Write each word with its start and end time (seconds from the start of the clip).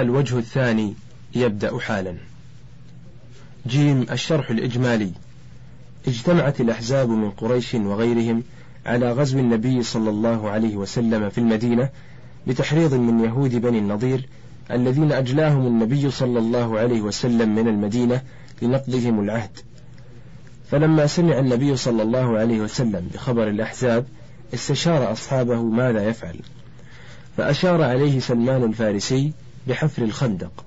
الوجه 0.00 0.38
الثاني 0.38 0.94
يبدأ 1.34 1.78
حالا. 1.78 2.16
جيم 3.66 4.06
الشرح 4.10 4.50
الإجمالي. 4.50 5.12
اجتمعت 6.08 6.60
الأحزاب 6.60 7.08
من 7.08 7.30
قريش 7.30 7.74
وغيرهم 7.74 8.42
على 8.86 9.12
غزو 9.12 9.38
النبي 9.38 9.82
صلى 9.82 10.10
الله 10.10 10.50
عليه 10.50 10.76
وسلم 10.76 11.30
في 11.30 11.38
المدينة 11.38 11.88
بتحريض 12.46 12.94
من 12.94 13.24
يهود 13.24 13.56
بني 13.56 13.78
النضير 13.78 14.28
الذين 14.70 15.12
أجلاهم 15.12 15.66
النبي 15.66 16.10
صلى 16.10 16.38
الله 16.38 16.78
عليه 16.78 17.00
وسلم 17.00 17.54
من 17.54 17.68
المدينة 17.68 18.22
لنقضهم 18.62 19.20
العهد. 19.20 19.58
فلما 20.70 21.06
سمع 21.06 21.38
النبي 21.38 21.76
صلى 21.76 22.02
الله 22.02 22.38
عليه 22.38 22.60
وسلم 22.60 23.08
بخبر 23.14 23.48
الأحزاب 23.48 24.06
استشار 24.54 25.12
أصحابه 25.12 25.62
ماذا 25.62 26.08
يفعل. 26.08 26.36
فأشار 27.36 27.82
عليه 27.82 28.20
سلمان 28.20 28.62
الفارسي 28.62 29.32
بحفر 29.68 30.02
الخندق 30.02 30.64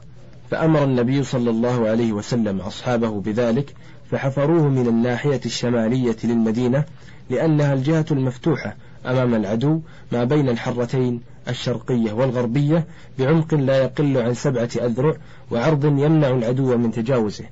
فأمر 0.52 0.84
النبي 0.84 1.24
صلى 1.24 1.50
الله 1.50 1.90
عليه 1.90 2.12
وسلم 2.14 2.60
أصحابه 2.60 3.22
بذلك 3.22 3.76
فحفروه 4.12 4.68
من 4.68 4.88
الناحية 4.88 5.42
الشمالية 5.46 6.16
للمدينة 6.24 6.86
لأنها 7.30 7.74
الجهة 7.74 8.06
المفتوحة 8.12 8.76
أمام 9.06 9.36
العدو 9.36 9.82
ما 10.12 10.24
بين 10.24 10.50
الحرتين 10.50 11.22
الشرقية 11.50 12.14
والغربية 12.14 12.86
بعمق 13.20 13.54
لا 13.54 13.78
يقل 13.78 14.18
عن 14.18 14.34
سبعة 14.34 14.70
أذرع 14.76 15.16
وعرض 15.52 15.86
يمنع 15.86 16.30
العدو 16.30 16.78
من 16.78 16.92
تجاوزه 16.92 17.46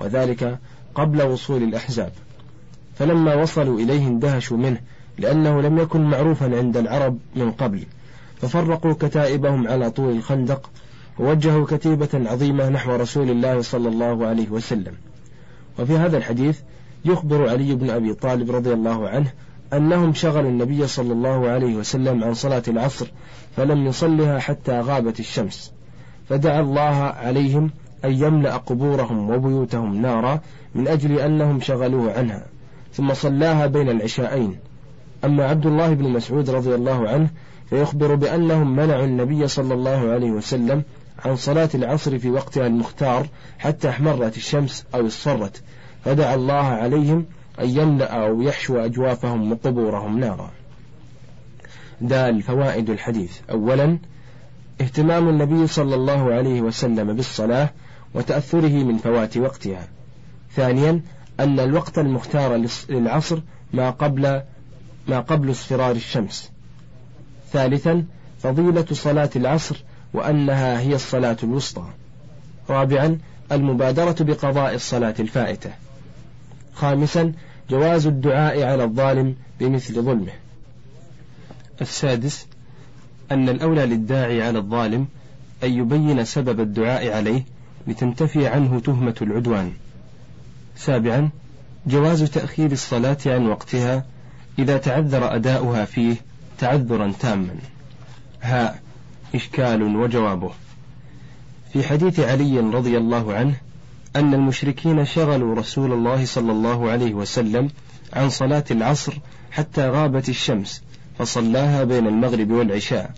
وذلك 0.00 0.58
قبل 0.94 1.22
وصول 1.22 1.62
الأحزاب. 1.62 2.12
فلما 2.94 3.34
وصلوا 3.34 3.78
إليه 3.78 4.06
اندهشوا 4.06 4.56
منه 4.56 4.80
لأنه 5.18 5.62
لم 5.62 5.78
يكن 5.78 6.00
معروفا 6.00 6.56
عند 6.56 6.76
العرب 6.76 7.18
من 7.36 7.52
قبل 7.52 7.84
ففرقوا 8.40 8.92
كتائبهم 8.92 9.68
على 9.68 9.90
طول 9.90 10.16
الخندق 10.16 10.70
ووجهوا 11.18 11.66
كتيبة 11.66 12.08
عظيمة 12.14 12.68
نحو 12.68 12.96
رسول 12.96 13.30
الله 13.30 13.62
صلى 13.62 13.88
الله 13.88 14.26
عليه 14.26 14.48
وسلم. 14.50 14.94
وفي 15.78 15.96
هذا 15.96 16.16
الحديث 16.16 16.60
يخبر 17.04 17.48
علي 17.48 17.74
بن 17.74 17.90
أبي 17.90 18.14
طالب 18.14 18.50
رضي 18.50 18.72
الله 18.72 19.08
عنه 19.08 19.32
أنهم 19.72 20.14
شغلوا 20.14 20.50
النبي 20.50 20.86
صلى 20.86 21.12
الله 21.12 21.48
عليه 21.48 21.76
وسلم 21.76 22.24
عن 22.24 22.34
صلاة 22.34 22.62
العصر 22.68 23.06
فلم 23.56 23.86
يصلها 23.86 24.38
حتى 24.38 24.80
غابت 24.80 25.20
الشمس. 25.20 25.72
فدعا 26.28 26.60
الله 26.60 26.96
عليهم 27.04 27.70
أن 28.04 28.12
يملأ 28.12 28.56
قبورهم 28.56 29.30
وبيوتهم 29.30 30.02
نارا 30.02 30.40
من 30.74 30.88
أجل 30.88 31.18
أنهم 31.18 31.60
شغلوه 31.60 32.12
عنها 32.12 32.46
ثم 32.92 33.14
صلاها 33.14 33.66
بين 33.66 33.88
العشاءين. 33.88 34.56
أما 35.24 35.44
عبد 35.44 35.66
الله 35.66 35.94
بن 35.94 36.08
مسعود 36.08 36.50
رضي 36.50 36.74
الله 36.74 37.08
عنه 37.08 37.28
فيخبر 37.70 38.14
بأنهم 38.14 38.76
منعوا 38.76 39.04
النبي 39.04 39.48
صلى 39.48 39.74
الله 39.74 40.10
عليه 40.10 40.30
وسلم 40.30 40.82
عن 41.24 41.36
صلاة 41.36 41.70
العصر 41.74 42.18
في 42.18 42.30
وقتها 42.30 42.66
المختار 42.66 43.26
حتى 43.58 43.88
احمرت 43.88 44.36
الشمس 44.36 44.84
أو 44.94 45.06
اصفرت. 45.06 45.62
فدعا 46.04 46.34
الله 46.34 46.64
عليهم 46.64 47.26
أن 47.60 47.68
يملأ 47.68 48.26
أو 48.26 48.42
يحشو 48.42 48.78
أجوافهم 48.78 49.52
وقبورهم 49.52 50.18
نارا. 50.18 50.50
دال 52.00 52.42
فوائد 52.42 52.90
الحديث. 52.90 53.38
أولا 53.50 53.98
اهتمام 54.80 55.28
النبي 55.28 55.66
صلى 55.66 55.94
الله 55.94 56.34
عليه 56.34 56.60
وسلم 56.60 57.12
بالصلاة 57.12 57.70
وتأثره 58.14 58.84
من 58.84 58.98
فوات 58.98 59.36
وقتها. 59.36 59.88
ثانيا 60.54 61.00
أن 61.40 61.60
الوقت 61.60 61.98
المختار 61.98 62.66
للعصر 62.88 63.40
ما 63.72 63.90
قبل 63.90 64.42
ما 65.08 65.20
قبل 65.20 65.50
اصفرار 65.50 65.96
الشمس. 65.96 66.50
ثالثا 67.52 68.04
فضيلة 68.38 68.86
صلاة 68.92 69.30
العصر 69.36 69.84
وأنها 70.14 70.80
هي 70.80 70.94
الصلاة 70.94 71.36
الوسطى. 71.42 71.84
رابعا 72.70 73.18
المبادرة 73.52 74.16
بقضاء 74.20 74.74
الصلاة 74.74 75.14
الفائتة. 75.20 75.70
خامسا 76.74 77.32
جواز 77.70 78.06
الدعاء 78.06 78.62
على 78.62 78.84
الظالم 78.84 79.34
بمثل 79.60 80.02
ظلمه. 80.02 80.32
السادس 81.80 82.46
أن 83.30 83.48
الأولى 83.48 83.86
للداعي 83.86 84.42
على 84.42 84.58
الظالم 84.58 85.06
أن 85.64 85.72
يبين 85.72 86.24
سبب 86.24 86.60
الدعاء 86.60 87.12
عليه 87.16 87.44
لتنتفي 87.86 88.46
عنه 88.46 88.80
تهمة 88.80 89.14
العدوان. 89.22 89.72
سابعا 90.76 91.30
جواز 91.86 92.22
تأخير 92.22 92.72
الصلاة 92.72 93.18
عن 93.26 93.46
وقتها 93.46 94.04
إذا 94.58 94.78
تعذر 94.78 95.36
أداؤها 95.36 95.84
فيه 95.84 96.16
تعذرا 96.58 97.12
تاما. 97.20 97.56
هاء 98.42 98.83
إشكال 99.34 99.96
وجوابه. 99.96 100.50
في 101.72 101.82
حديث 101.82 102.20
علي 102.20 102.60
رضي 102.60 102.98
الله 102.98 103.34
عنه 103.34 103.54
أن 104.16 104.34
المشركين 104.34 105.04
شغلوا 105.04 105.54
رسول 105.54 105.92
الله 105.92 106.24
صلى 106.24 106.52
الله 106.52 106.90
عليه 106.90 107.14
وسلم 107.14 107.70
عن 108.12 108.30
صلاة 108.30 108.64
العصر 108.70 109.14
حتى 109.50 109.88
غابت 109.88 110.28
الشمس 110.28 110.82
فصلاها 111.18 111.84
بين 111.84 112.06
المغرب 112.06 112.50
والعشاء. 112.50 113.10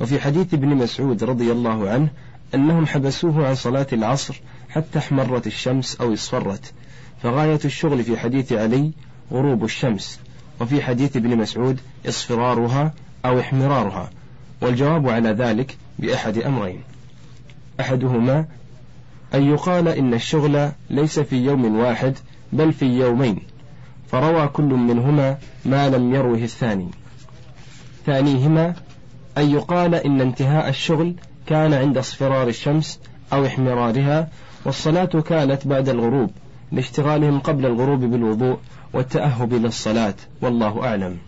وفي 0.00 0.20
حديث 0.20 0.54
ابن 0.54 0.68
مسعود 0.68 1.24
رضي 1.24 1.52
الله 1.52 1.90
عنه 1.90 2.08
أنهم 2.54 2.86
حبسوه 2.86 3.46
عن 3.48 3.54
صلاة 3.54 3.86
العصر 3.92 4.40
حتى 4.68 4.98
احمرت 4.98 5.46
الشمس 5.46 6.00
أو 6.00 6.12
اصفرت. 6.12 6.72
فغاية 7.22 7.60
الشغل 7.64 8.04
في 8.04 8.16
حديث 8.18 8.52
علي 8.52 8.92
غروب 9.32 9.64
الشمس. 9.64 10.20
وفي 10.60 10.82
حديث 10.82 11.16
ابن 11.16 11.36
مسعود 11.36 11.80
اصفرارها 12.08 12.94
أو 13.24 13.40
احمرارها 13.40 14.10
والجواب 14.60 15.08
على 15.08 15.28
ذلك 15.28 15.76
بأحد 15.98 16.38
أمرين. 16.38 16.80
أحدهما 17.80 18.46
أن 19.34 19.42
يقال 19.42 19.88
إن 19.88 20.14
الشغل 20.14 20.70
ليس 20.90 21.20
في 21.20 21.36
يوم 21.36 21.78
واحد 21.78 22.14
بل 22.52 22.72
في 22.72 22.86
يومين 22.86 23.42
فروى 24.08 24.48
كل 24.48 24.62
منهما 24.62 25.38
ما 25.64 25.88
لم 25.88 26.14
يروه 26.14 26.38
الثاني. 26.38 26.88
ثانيهما 28.06 28.74
أن 29.38 29.50
يقال 29.50 29.94
إن 29.94 30.20
انتهاء 30.20 30.68
الشغل 30.68 31.14
كان 31.46 31.74
عند 31.74 31.98
اصفرار 31.98 32.48
الشمس 32.48 33.00
أو 33.32 33.46
احمرارها 33.46 34.28
والصلاة 34.64 35.04
كانت 35.04 35.66
بعد 35.66 35.88
الغروب 35.88 36.30
لاشتغالهم 36.72 37.40
قبل 37.40 37.66
الغروب 37.66 38.00
بالوضوء 38.00 38.58
والتأهب 38.92 39.52
للصلاة 39.52 40.14
والله 40.42 40.84
أعلم. 40.84 41.18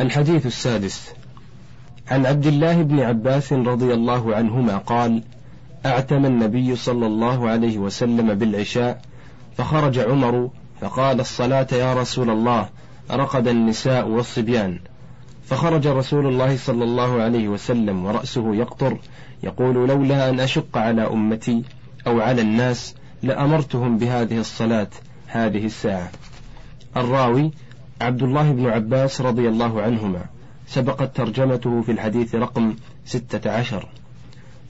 الحديث 0.00 0.46
السادس. 0.46 1.12
عن 2.10 2.26
عبد 2.26 2.46
الله 2.46 2.82
بن 2.82 3.00
عباس 3.00 3.52
رضي 3.52 3.94
الله 3.94 4.36
عنهما 4.36 4.76
قال 4.76 5.22
أعتم 5.86 6.26
النبي 6.26 6.76
صلى 6.76 7.06
الله 7.06 7.48
عليه 7.48 7.78
وسلم 7.78 8.34
بالعشاء 8.34 9.02
فخرج 9.56 9.98
عمر 9.98 10.50
فقال 10.80 11.20
الصلاة 11.20 11.66
يا 11.72 11.94
رسول 11.94 12.30
الله 12.30 12.68
رقد 13.10 13.48
النساء 13.48 14.08
والصبيان. 14.08 14.78
فخرج 15.44 15.86
رسول 15.86 16.26
الله 16.26 16.56
صلى 16.56 16.84
الله 16.84 17.22
عليه 17.22 17.48
وسلم 17.48 18.04
ورأسه 18.04 18.54
يقطر 18.54 18.98
يقول 19.42 19.88
لولا 19.88 20.28
أن 20.30 20.40
أشق 20.40 20.78
على 20.78 21.02
أمتي 21.06 21.62
أو 22.06 22.20
على 22.20 22.42
الناس 22.42 22.94
لأمرتهم 23.22 23.98
بهذه 23.98 24.38
الصلاة 24.38 24.88
هذه 25.26 25.64
الساعة. 25.66 26.10
الراوي 26.96 27.50
عبد 28.00 28.22
الله 28.22 28.52
بن 28.52 28.66
عباس 28.66 29.20
رضي 29.20 29.48
الله 29.48 29.82
عنهما. 29.82 30.35
سبقت 30.66 31.16
ترجمته 31.16 31.82
في 31.82 31.92
الحديث 31.92 32.34
رقم 32.34 32.76
ستة 33.04 33.50
عشر. 33.50 33.88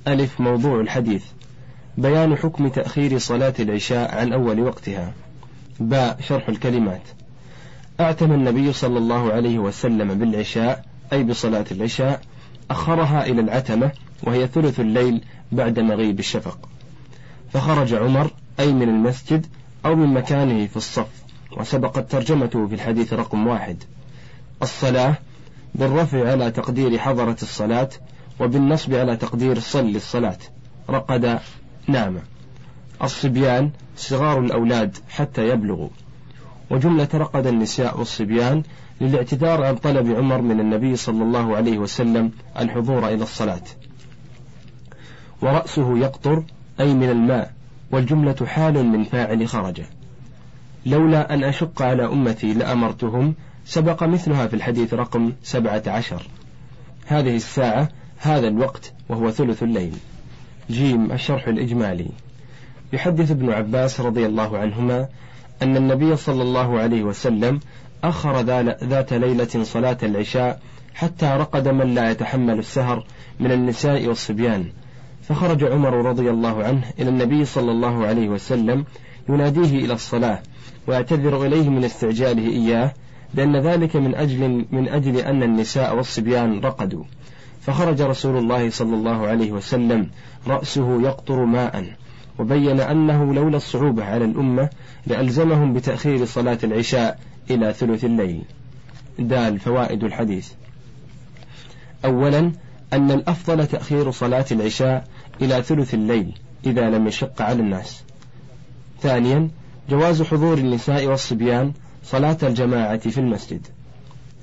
ألف 0.08 0.40
موضوع 0.40 0.80
الحديث. 0.80 1.24
بيان 1.98 2.36
حكم 2.36 2.68
تأخير 2.68 3.18
صلاة 3.18 3.54
العشاء 3.60 4.16
عن 4.16 4.32
أول 4.32 4.60
وقتها. 4.60 5.12
باء 5.80 6.20
شرح 6.20 6.48
الكلمات. 6.48 7.02
أعتم 8.00 8.32
النبي 8.32 8.72
صلى 8.72 8.98
الله 8.98 9.32
عليه 9.32 9.58
وسلم 9.58 10.14
بالعشاء 10.14 10.84
أي 11.12 11.22
بصلاة 11.22 11.64
العشاء 11.70 12.20
أخرها 12.70 13.26
إلى 13.26 13.40
العتمة 13.40 13.90
وهي 14.22 14.46
ثلث 14.46 14.80
الليل 14.80 15.24
بعد 15.52 15.78
مغيب 15.78 16.18
الشفق. 16.18 16.58
فخرج 17.52 17.94
عمر 17.94 18.30
أي 18.60 18.72
من 18.72 18.88
المسجد 18.88 19.46
أو 19.86 19.94
من 19.94 20.14
مكانه 20.14 20.66
في 20.66 20.76
الصف 20.76 21.08
وسبقت 21.56 22.10
ترجمته 22.10 22.66
في 22.66 22.74
الحديث 22.74 23.12
رقم 23.12 23.46
واحد. 23.46 23.82
الصلاة 24.62 25.14
بالرفع 25.76 26.30
على 26.30 26.50
تقدير 26.50 26.98
حضرة 26.98 27.36
الصلاة 27.42 27.88
وبالنصب 28.40 28.94
على 28.94 29.16
تقدير 29.16 29.58
صل 29.58 29.96
الصلاة. 29.96 30.38
رقد 30.90 31.38
نام 31.88 32.18
الصبيان 33.02 33.70
صغار 33.96 34.40
الأولاد 34.40 34.96
حتى 35.08 35.48
يبلغوا. 35.48 35.88
وجملة 36.70 37.08
رقد 37.14 37.46
النساء 37.46 37.98
والصبيان 37.98 38.62
للاعتذار 39.00 39.64
عن 39.64 39.76
طلب 39.76 40.10
عمر 40.10 40.40
من 40.40 40.60
النبي 40.60 40.96
صلى 40.96 41.22
الله 41.22 41.56
عليه 41.56 41.78
وسلم 41.78 42.30
الحضور 42.58 43.08
إلى 43.08 43.22
الصلاة. 43.22 43.64
ورأسه 45.42 45.98
يقطر 45.98 46.42
أي 46.80 46.94
من 46.94 47.10
الماء 47.10 47.52
والجملة 47.90 48.46
حال 48.46 48.86
من 48.86 49.04
فاعل 49.04 49.48
خرج. 49.48 49.82
لولا 50.86 51.34
أن 51.34 51.44
أشق 51.44 51.82
على 51.82 52.04
أمتي 52.04 52.54
لأمرتهم 52.54 53.34
سبق 53.66 54.02
مثلها 54.02 54.46
في 54.46 54.54
الحديث 54.54 54.94
رقم 54.94 55.32
سبعة 55.42 55.82
عشر. 55.86 56.22
هذه 57.06 57.36
الساعة 57.36 57.88
هذا 58.18 58.48
الوقت 58.48 58.92
وهو 59.08 59.30
ثلث 59.30 59.62
الليل. 59.62 59.92
جيم 60.70 61.12
الشرح 61.12 61.48
الإجمالي. 61.48 62.08
يحدث 62.92 63.30
ابن 63.30 63.52
عباس 63.52 64.00
رضي 64.00 64.26
الله 64.26 64.58
عنهما 64.58 65.08
أن 65.62 65.76
النبي 65.76 66.16
صلى 66.16 66.42
الله 66.42 66.78
عليه 66.78 67.02
وسلم 67.02 67.60
أخر 68.04 68.40
ذات 68.84 69.12
ليلة 69.12 69.62
صلاة 69.62 69.98
العشاء 70.02 70.60
حتى 70.94 71.26
رقد 71.26 71.68
من 71.68 71.94
لا 71.94 72.10
يتحمل 72.10 72.58
السهر 72.58 73.04
من 73.40 73.52
النساء 73.52 74.06
والصبيان. 74.06 74.64
فخرج 75.22 75.64
عمر 75.64 75.94
رضي 75.94 76.30
الله 76.30 76.64
عنه 76.64 76.84
إلى 76.98 77.08
النبي 77.08 77.44
صلى 77.44 77.70
الله 77.70 78.06
عليه 78.06 78.28
وسلم 78.28 78.84
يناديه 79.28 79.84
إلى 79.84 79.92
الصلاة 79.92 80.42
ويعتذر 80.86 81.46
إليه 81.46 81.68
من 81.68 81.84
استعجاله 81.84 82.48
إياه 82.48 82.92
بأن 83.34 83.56
ذلك 83.56 83.96
من 83.96 84.14
أجل 84.14 84.66
من 84.70 84.88
أجل 84.88 85.16
أن 85.16 85.42
النساء 85.42 85.96
والصبيان 85.96 86.60
رقدوا. 86.60 87.04
فخرج 87.60 88.02
رسول 88.02 88.36
الله 88.36 88.70
صلى 88.70 88.94
الله 88.94 89.26
عليه 89.26 89.52
وسلم 89.52 90.10
رأسه 90.46 91.02
يقطر 91.02 91.44
ماء 91.44 91.96
وبين 92.38 92.80
أنه 92.80 93.34
لولا 93.34 93.56
الصعوبة 93.56 94.04
على 94.04 94.24
الأمة 94.24 94.70
لألزمهم 95.06 95.72
بتأخير 95.72 96.24
صلاة 96.24 96.58
العشاء 96.64 97.18
إلى 97.50 97.72
ثلث 97.72 98.04
الليل. 98.04 98.42
دال 99.18 99.58
فوائد 99.58 100.04
الحديث. 100.04 100.52
أولا 102.04 102.52
أن 102.92 103.10
الأفضل 103.10 103.66
تأخير 103.66 104.10
صلاة 104.10 104.44
العشاء 104.52 105.08
إلى 105.42 105.62
ثلث 105.62 105.94
الليل 105.94 106.32
إذا 106.66 106.90
لم 106.90 107.06
يشق 107.06 107.42
على 107.42 107.60
الناس. 107.60 108.02
ثانيا 109.00 109.48
جواز 109.90 110.22
حضور 110.22 110.58
النساء 110.58 111.06
والصبيان 111.06 111.72
صلاة 112.06 112.36
الجماعة 112.42 112.98
في 112.98 113.18
المسجد. 113.18 113.66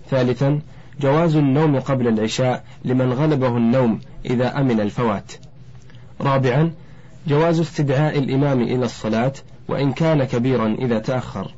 ثالثا 0.10 0.60
جواز 1.02 1.36
النوم 1.36 1.80
قبل 1.80 2.08
العشاء 2.08 2.64
لمن 2.86 3.14
غلبه 3.14 3.58
النوم 3.58 4.00
إذا 4.26 4.60
أمن 4.60 4.80
الفوات. 4.80 5.32
رابعا 6.22 6.72
جواز 7.28 7.60
استدعاء 7.60 8.20
الإمام 8.20 8.62
إلى 8.62 8.86
الصلاة 8.86 9.34
وإن 9.68 9.94
كان 9.94 10.24
كبيرا 10.24 10.76
إذا 10.80 11.00
تأخر. 11.00 11.52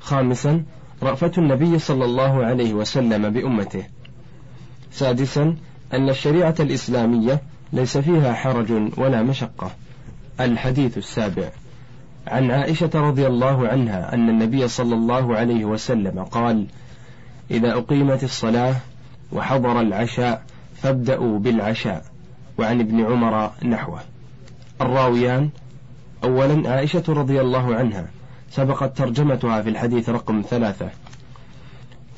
خامسا 0.00 0.62
رأفة 1.02 1.32
النبي 1.38 1.78
صلى 1.78 2.04
الله 2.04 2.44
عليه 2.44 2.74
وسلم 2.74 3.30
بأمته. 3.30 3.84
سادسا 4.90 5.56
أن 5.92 6.08
الشريعة 6.08 6.54
الإسلامية 6.60 7.42
ليس 7.72 7.98
فيها 7.98 8.32
حرج 8.32 8.72
ولا 8.98 9.22
مشقة. 9.22 9.70
الحديث 10.40 10.98
السابع. 10.98 11.50
عن 12.26 12.50
عائشة 12.50 12.90
رضي 12.94 13.26
الله 13.26 13.68
عنها 13.68 14.14
أن 14.14 14.28
النبي 14.28 14.68
صلى 14.68 14.94
الله 14.94 15.36
عليه 15.36 15.64
وسلم 15.64 16.24
قال 16.24 16.66
إذا 17.50 17.72
أقيمت 17.78 18.24
الصلاة 18.24 18.76
وحضر 19.32 19.80
العشاء 19.80 20.42
فابدأوا 20.74 21.38
بالعشاء 21.38 22.04
وعن 22.58 22.80
ابن 22.80 23.04
عمر 23.04 23.50
نحوه. 23.64 24.00
الراويان 24.80 25.50
أولا 26.24 26.70
عائشة 26.70 27.02
رضي 27.08 27.40
الله 27.40 27.74
عنها 27.74 28.06
سبقت 28.50 28.98
ترجمتها 28.98 29.62
في 29.62 29.68
الحديث 29.68 30.08
رقم 30.08 30.42
ثلاثة. 30.50 30.90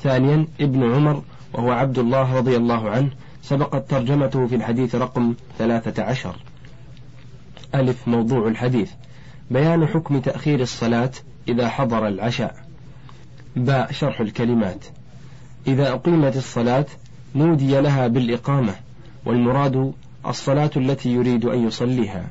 ثانيا 0.03 0.47
ابن 0.61 0.95
عمر 0.95 1.21
وهو 1.53 1.71
عبد 1.71 1.99
الله 1.99 2.37
رضي 2.37 2.57
الله 2.57 2.89
عنه 2.89 3.09
سبقت 3.41 3.89
ترجمته 3.89 4.47
في 4.47 4.55
الحديث 4.55 4.95
رقم 4.95 5.33
ثلاثة 5.57 6.03
عشر. 6.03 6.35
ألف 7.75 8.07
موضوع 8.07 8.47
الحديث. 8.47 8.91
بيان 9.51 9.87
حكم 9.87 10.19
تأخير 10.19 10.61
الصلاة 10.61 11.11
إذا 11.47 11.69
حضر 11.69 12.07
العشاء. 12.07 12.55
باء 13.55 13.91
شرح 13.91 14.19
الكلمات. 14.19 14.85
إذا 15.67 15.91
أقيمت 15.93 16.35
الصلاة 16.35 16.85
نودي 17.35 17.81
لها 17.81 18.07
بالإقامة 18.07 18.75
والمراد 19.25 19.93
الصلاة 20.27 20.71
التي 20.77 21.13
يريد 21.13 21.45
أن 21.45 21.67
يصليها. 21.67 22.27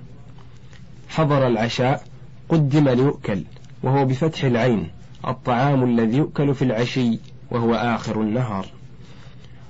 حضر 1.09 1.47
العشاء 1.47 2.05
قدم 2.49 2.89
ليؤكل 2.89 3.45
وهو 3.83 4.05
بفتح 4.05 4.45
العين 4.45 4.91
الطعام 5.27 5.85
الذي 5.85 6.17
يؤكل 6.17 6.55
في 6.55 6.63
العشي 6.63 7.19
وهو 7.51 7.75
آخر 7.75 8.21
النهار. 8.21 8.67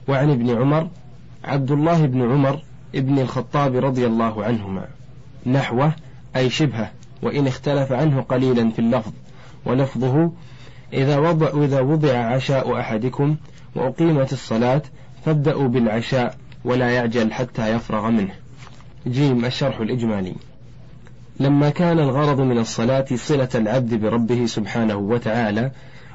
وعن 0.08 0.30
ابن 0.30 0.50
عمر 0.50 0.88
عبد 1.44 1.70
الله 1.70 2.06
بن 2.06 2.22
عمر 2.32 2.62
ابن 2.94 3.18
الخطاب 3.18 3.76
رضي 3.76 4.06
الله 4.06 4.44
عنهما 4.44 4.88
نحوه 5.46 5.92
أي 6.36 6.50
شبهه 6.50 6.90
وإن 7.24 7.46
اختلف 7.46 7.92
عنه 7.92 8.20
قليلا 8.20 8.70
في 8.70 8.78
اللفظ. 8.78 9.12
ولفظه 9.66 10.32
إذا 10.92 11.18
وضع 11.18 11.64
إذا 11.64 11.80
وضع 11.80 12.16
عشاء 12.16 12.80
أحدكم 12.80 13.36
وأقيمت 13.76 14.32
الصلاة 14.32 14.82
فابدأوا 15.24 15.68
بالعشاء 15.68 16.36
ولا 16.64 16.90
يعجل 16.90 17.32
حتى 17.32 17.74
يفرغ 17.74 18.10
منه. 18.10 18.34
جيم 19.06 19.44
الشرح 19.44 19.80
الإجمالي. 19.80 20.34
لما 21.40 21.70
كان 21.70 21.98
الغرض 21.98 22.40
من 22.40 22.58
الصلاة 22.58 23.04
صلة 23.14 23.48
العبد 23.54 23.94
بربه 23.94 24.46
سبحانه 24.46 24.96
وتعالى 24.96 25.70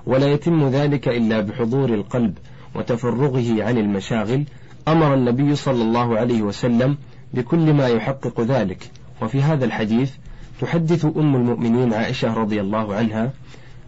ولا 0.06 0.28
يتم 0.28 0.68
ذلك 0.68 1.08
إلا 1.08 1.42
بحضور 1.42 1.94
القلب 1.94 2.38
وتفرغه 2.76 3.64
عن 3.64 3.78
المشاغل 3.78 4.44
أمر 4.88 5.14
النبي 5.14 5.56
صلى 5.56 5.82
الله 5.82 6.18
عليه 6.18 6.42
وسلم 6.42 6.98
بكل 7.34 7.74
ما 7.74 7.88
يحقق 7.88 8.42
ذلك. 8.42 8.92
وفي 9.22 9.42
هذا 9.42 9.66
الحديث 9.66 10.12
تحدث 10.60 11.06
أم 11.06 11.36
المؤمنين 11.36 11.94
عائشة 11.94 12.34
رضي 12.34 12.62
الله 12.62 12.96
عنها 12.96 13.32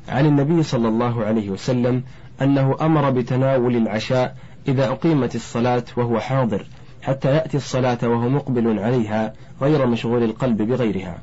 عن 0.10 0.26
النبي 0.26 0.64
صلى 0.64 0.88
الله 0.88 1.24
عليه 1.24 1.50
وسلم 1.50 2.04
أنه 2.42 2.76
أمر 2.82 3.10
بتناول 3.10 3.76
العشاء 3.76 4.36
إذا 4.68 4.88
أقيمت 4.88 5.36
الصلاة 5.36 5.84
وهو 5.98 6.20
حاضر 6.20 6.66
حتى 7.02 7.36
يأتي 7.36 7.58
الصلاة 7.58 7.98
وهو 8.04 8.30
مقبل 8.30 8.80
عليها 8.80 9.34
غير 9.62 9.86
مشغول 9.86 10.24
القلب 10.24 10.62
بغيرها. 10.62 11.18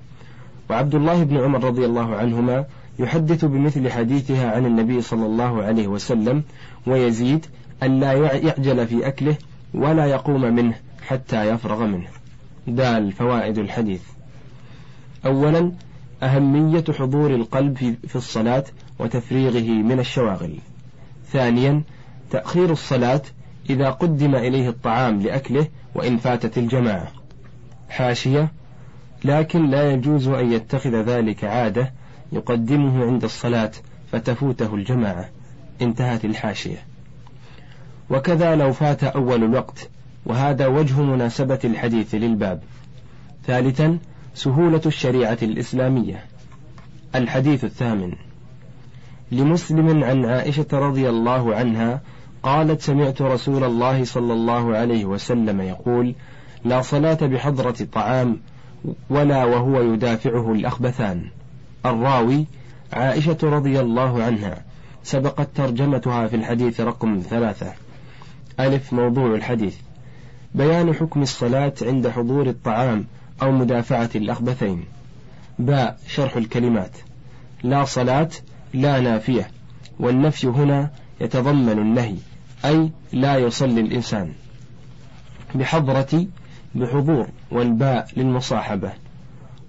وعبد 0.71 0.95
الله 0.95 1.23
بن 1.23 1.37
عمر 1.37 1.65
رضي 1.65 1.85
الله 1.85 2.17
عنهما 2.17 2.65
يحدث 2.99 3.45
بمثل 3.45 3.91
حديثها 3.91 4.51
عن 4.51 4.67
النبي 4.67 5.01
صلى 5.01 5.27
الله 5.27 5.63
عليه 5.63 5.87
وسلم 5.89 6.43
ويزيد 6.87 7.47
أن 7.83 8.01
لا 8.01 8.13
يعجل 8.13 8.87
في 8.87 9.07
أكله 9.07 9.37
ولا 9.75 10.07
يقوم 10.07 10.41
منه 10.41 10.75
حتى 11.07 11.49
يفرغ 11.49 11.87
منه. 11.87 12.09
دال 12.67 13.13
فوائد 13.13 13.59
الحديث. 13.59 14.03
أولا 15.27 15.73
أهمية 16.23 16.85
حضور 16.99 17.35
القلب 17.35 17.97
في 18.09 18.17
الصلاة 18.17 18.65
وتفريغه 18.99 19.69
من 19.83 20.01
الشواغل. 20.01 20.59
ثانيا 21.33 21.83
تأخير 22.31 22.73
الصلاة 22.73 23.23
إذا 23.71 23.91
قدم 23.91 24.35
إليه 24.35 24.69
الطعام 24.69 25.21
لأكله 25.21 25.67
وإن 25.95 26.17
فاتت 26.17 26.59
الجماعة. 26.59 27.13
حاشية 27.89 28.53
لكن 29.25 29.71
لا 29.71 29.91
يجوز 29.93 30.29
أن 30.29 30.53
يتخذ 30.53 31.03
ذلك 31.03 31.45
عادة 31.45 31.93
يقدمه 32.33 33.05
عند 33.05 33.25
الصلاة 33.25 33.71
فتفوته 34.13 34.75
الجماعة. 34.75 35.29
انتهت 35.83 36.25
الحاشية. 36.25 36.85
وكذا 38.11 38.57
لو 38.57 38.73
فات 38.73 39.05
أول 39.05 39.45
الوقت 39.45 39.89
وهذا 40.27 40.67
وجه 40.67 41.03
مناسبة 41.03 41.59
الحديث 41.65 42.15
للباب. 42.15 42.63
ثالثا 43.47 43.99
سهولة 44.35 44.81
الشريعة 44.87 45.39
الإسلامية. 45.43 46.25
الحديث 47.15 47.65
الثامن. 47.65 48.13
لمسلم 49.33 50.05
عن 50.05 50.25
عائشة 50.25 50.67
رضي 50.73 51.09
الله 51.09 51.55
عنها 51.55 52.01
قالت 52.43 52.81
سمعت 52.81 53.23
رسول 53.23 53.65
الله 53.65 54.05
صلى 54.05 54.33
الله 54.33 54.77
عليه 54.77 55.05
وسلم 55.05 55.61
يقول 55.61 56.15
لا 56.65 56.83
صلاة 56.83 57.15
بحضرة 57.15 57.87
طعام 57.93 58.41
ولا 59.11 59.45
وهو 59.45 59.83
يدافعه 59.83 60.53
الأخبثان. 60.53 61.25
الراوي 61.87 62.47
عائشة 62.93 63.39
رضي 63.43 63.81
الله 63.81 64.23
عنها 64.23 64.65
سبقت 65.03 65.49
ترجمتها 65.55 66.27
في 66.27 66.37
الحديث 66.37 66.81
رقم 66.81 67.23
ثلاثة. 67.31 67.73
ألف 68.61 68.93
موضوع 68.93 69.35
الحديث. 69.35 69.77
بيان 70.55 70.95
حكم 70.95 71.23
الصلاة 71.23 71.75
عند 71.83 72.09
حضور 72.09 72.49
الطعام 72.49 73.07
أو 73.43 73.53
مدافعة 73.53 74.11
الأخبثين. 74.15 74.85
باء 75.59 75.99
شرح 76.09 76.37
الكلمات. 76.37 76.91
لا 77.63 77.85
صلاة 77.85 78.29
لا 78.75 79.01
نافية. 79.01 79.51
والنفي 80.01 80.47
هنا 80.47 80.91
يتضمن 81.21 81.79
النهي 81.79 82.17
أي 82.65 82.91
لا 83.13 83.37
يصلي 83.37 83.81
الإنسان. 83.81 84.33
بحضرة 85.55 86.27
بحضور 86.75 87.29
والباء 87.51 88.09
للمصاحبة. 88.17 88.93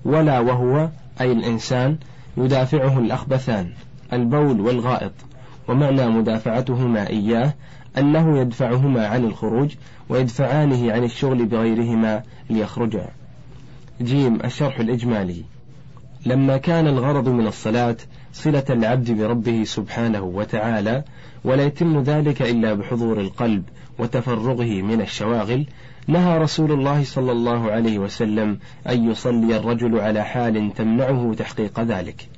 ولا 0.06 0.40
وهو 0.40 0.90
أي 1.22 1.32
الإنسان 1.32 1.98
يدافعه 2.38 3.00
الأخبثان 3.00 3.72
البول 4.14 4.62
والغائط. 4.62 5.14
ومعنى 5.68 6.08
مدافعتهما 6.08 7.10
إياه 7.10 7.54
أنه 7.98 8.40
يدفعهما 8.40 9.08
عن 9.08 9.24
الخروج 9.24 9.76
ويدفعانه 10.10 10.92
عن 10.94 11.04
الشغل 11.04 11.46
بغيرهما 11.46 12.24
ليخرجا. 12.50 13.19
جيم 14.02 14.40
الشرح 14.46 14.80
الإجمالي. 14.80 15.44
لما 16.26 16.58
كان 16.58 16.88
الغرض 16.88 17.30
من 17.30 17.48
الصلاة 17.48 17.98
صلة 18.34 18.64
العبد 18.70 19.12
بربه 19.12 19.64
سبحانه 19.64 20.22
وتعالى 20.22 21.04
ولا 21.44 21.64
يتم 21.64 22.00
ذلك 22.00 22.42
إلا 22.42 22.74
بحضور 22.74 23.20
القلب 23.20 23.64
وتفرغه 24.00 24.82
من 24.82 25.02
الشواغل 25.02 25.66
نهى 26.08 26.38
رسول 26.38 26.72
الله 26.72 27.04
صلى 27.04 27.32
الله 27.32 27.72
عليه 27.72 28.00
وسلم 28.00 28.60
أن 28.90 29.12
يصلي 29.12 29.58
الرجل 29.58 30.00
على 30.00 30.24
حال 30.24 30.74
تمنعه 30.74 31.34
تحقيق 31.38 31.80
ذلك. 31.80 32.30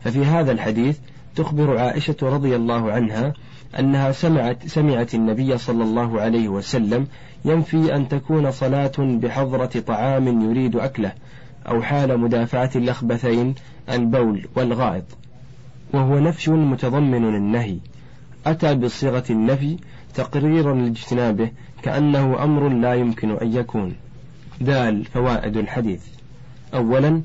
ففي 0.00 0.24
هذا 0.24 0.52
الحديث 0.52 0.98
تخبر 1.36 1.78
عائشة 1.78 2.16
رضي 2.22 2.56
الله 2.56 2.92
عنها 2.92 3.32
أنها 3.78 4.12
سمعت 4.12 4.66
سمعت 4.66 5.14
النبي 5.14 5.58
صلى 5.58 5.84
الله 5.84 6.20
عليه 6.20 6.48
وسلم 6.48 7.06
ينفي 7.44 7.96
أن 7.96 8.08
تكون 8.08 8.50
صلاة 8.50 8.92
بحضرة 8.98 9.80
طعام 9.86 10.50
يريد 10.50 10.76
أكله 10.76 11.12
أو 11.68 11.82
حال 11.82 12.20
مدافعة 12.20 12.70
الأخبثين 12.76 13.54
البول 13.90 14.48
والغائط. 14.56 15.04
وهو 15.92 16.18
نفي 16.18 16.50
متضمن 16.50 17.34
النهي 17.36 17.78
أتى 18.46 18.74
بصيغة 18.74 19.24
النفي 19.30 19.76
تقريرا 20.14 20.74
لاجتنابه 20.74 21.50
كأنه 21.82 22.44
أمر 22.44 22.68
لا 22.68 22.94
يمكن 22.94 23.30
أن 23.30 23.52
يكون. 23.56 23.96
دال 24.60 25.04
فوائد 25.04 25.56
الحديث. 25.56 26.06
أولا 26.74 27.22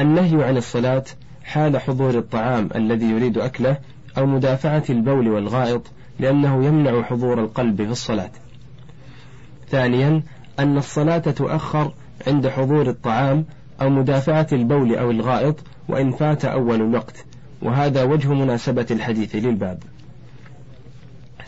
النهي 0.00 0.44
عن 0.44 0.56
الصلاة 0.56 1.04
حال 1.44 1.80
حضور 1.80 2.18
الطعام 2.18 2.68
الذي 2.74 3.06
يريد 3.06 3.38
أكله 3.38 3.76
أو 4.18 4.26
مدافعة 4.26 4.84
البول 4.90 5.28
والغائط 5.28 5.82
لأنه 6.18 6.64
يمنع 6.64 7.02
حضور 7.02 7.40
القلب 7.40 7.76
في 7.82 7.90
الصلاة. 7.90 8.30
ثانيا 9.68 10.22
أن 10.58 10.78
الصلاة 10.78 11.18
تؤخر 11.18 11.92
عند 12.26 12.48
حضور 12.48 12.88
الطعام 12.88 13.44
أو 13.80 13.90
مدافعة 13.90 14.46
البول 14.52 14.94
أو 14.96 15.10
الغائط 15.10 15.56
وإن 15.88 16.10
فات 16.10 16.44
أول 16.44 16.74
الوقت 16.74 17.24
وهذا 17.62 18.02
وجه 18.02 18.34
مناسبة 18.34 18.86
الحديث 18.90 19.36
للباب. 19.36 19.82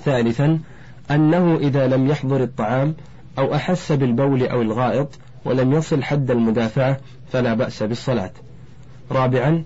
ثالثا 0.05 0.59
أنه 1.11 1.57
إذا 1.57 1.87
لم 1.87 2.07
يحضر 2.07 2.43
الطعام 2.43 2.95
أو 3.39 3.55
أحس 3.55 3.93
بالبول 3.93 4.43
أو 4.43 4.63
الغائط 4.63 5.19
ولم 5.45 5.73
يصل 5.73 6.03
حد 6.03 6.31
المدافعة 6.31 7.01
فلا 7.33 7.55
بأس 7.55 7.83
بالصلاة. 7.83 8.33
رابعا 9.11 9.65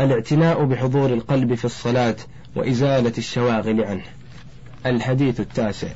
الاعتناء 0.00 0.64
بحضور 0.64 1.12
القلب 1.12 1.54
في 1.54 1.64
الصلاة 1.64 2.16
وإزالة 2.56 3.12
الشواغل 3.18 3.84
عنه. 3.84 4.04
الحديث 4.86 5.40
التاسع. 5.40 5.88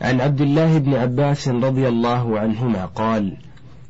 عن 0.00 0.20
عبد 0.20 0.40
الله 0.40 0.78
بن 0.78 0.94
عباس 0.94 1.48
رضي 1.48 1.88
الله 1.88 2.38
عنهما 2.38 2.86
قال 2.86 3.36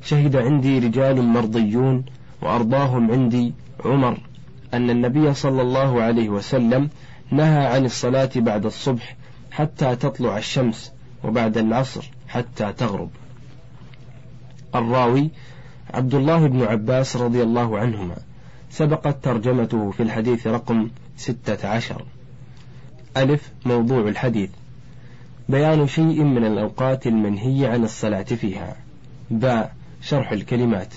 شهد 0.04 0.36
عندي 0.36 0.78
رجال 0.78 1.22
مرضيون 1.22 2.04
وأرضاهم 2.42 3.10
عندي 3.10 3.54
عمر 3.84 4.18
أن 4.74 4.90
النبي 4.90 5.34
صلى 5.34 5.62
الله 5.62 6.02
عليه 6.02 6.28
وسلم 6.28 6.88
نهى 7.30 7.66
عن 7.66 7.84
الصلاة 7.84 8.30
بعد 8.36 8.66
الصبح 8.66 9.16
حتى 9.50 9.96
تطلع 9.96 10.38
الشمس 10.38 10.92
وبعد 11.24 11.58
العصر 11.58 12.10
حتى 12.28 12.72
تغرب. 12.72 13.10
الراوي 14.74 15.30
عبد 15.94 16.14
الله 16.14 16.46
بن 16.46 16.62
عباس 16.62 17.16
رضي 17.16 17.42
الله 17.42 17.78
عنهما. 17.78 18.16
سبقت 18.70 19.24
ترجمته 19.24 19.90
في 19.90 20.02
الحديث 20.02 20.46
رقم 20.46 20.88
ستة 21.16 21.68
عشر. 21.68 22.04
ألف 23.16 23.52
موضوع 23.66 24.08
الحديث. 24.08 24.50
بيان 25.48 25.86
شيء 25.86 26.24
من 26.24 26.44
الأوقات 26.44 27.06
المنهي 27.06 27.66
عن 27.66 27.84
الصلاة 27.84 28.22
فيها. 28.22 28.76
باء 29.30 29.74
شرح 30.02 30.32
الكلمات. 30.32 30.94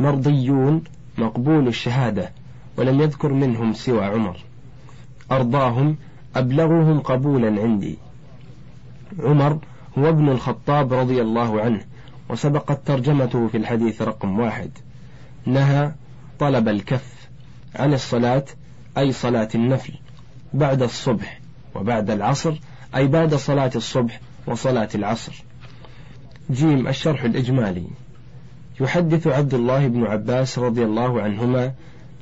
مرضيون 0.00 0.84
مقبول 1.18 1.68
الشهادة 1.68 2.30
ولم 2.76 3.00
يذكر 3.00 3.32
منهم 3.32 3.72
سوى 3.72 4.04
عمر. 4.04 4.36
أرضاهم 5.32 5.96
أبلغهم 6.36 7.00
قبولا 7.00 7.62
عندي. 7.62 7.98
عمر 9.18 9.58
هو 9.98 10.08
ابن 10.08 10.28
الخطاب 10.28 10.92
رضي 10.92 11.22
الله 11.22 11.60
عنه 11.60 11.80
وسبقت 12.28 12.86
ترجمته 12.86 13.48
في 13.48 13.56
الحديث 13.56 14.02
رقم 14.02 14.40
واحد. 14.40 14.70
نهى 15.46 15.92
طلب 16.38 16.68
الكف 16.68 17.28
عن 17.76 17.94
الصلاة 17.94 18.44
أي 18.98 19.12
صلاة 19.12 19.48
النفل 19.54 19.92
بعد 20.54 20.82
الصبح 20.82 21.40
وبعد 21.74 22.10
العصر 22.10 22.54
أي 22.96 23.06
بعد 23.06 23.34
صلاة 23.34 23.70
الصبح 23.76 24.20
وصلاة 24.46 24.88
العصر. 24.94 25.44
جيم 26.50 26.88
الشرح 26.88 27.24
الإجمالي. 27.24 27.86
يحدث 28.80 29.26
عبد 29.26 29.54
الله 29.54 29.88
بن 29.88 30.04
عباس 30.04 30.58
رضي 30.58 30.84
الله 30.84 31.22
عنهما 31.22 31.72